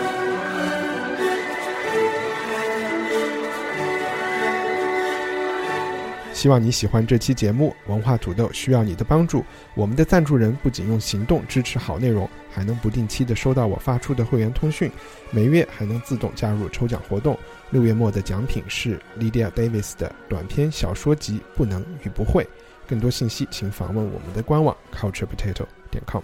[6.44, 9.46] 希望你喜欢这期节目，文化土豆需要你的帮助。
[9.76, 14.92] 我们的赞助人不仅用行动支持好内容，还能不定期的收到我发出的会员通讯，
[15.32, 17.40] 每月还能自动加入抽奖活动。
[17.70, 22.44] 六月末的奖品是 Lydia Davis 的短篇小说集《不能与不会》。
[22.86, 26.22] 更多信息请访问我们的官网 culturepotato 点 com。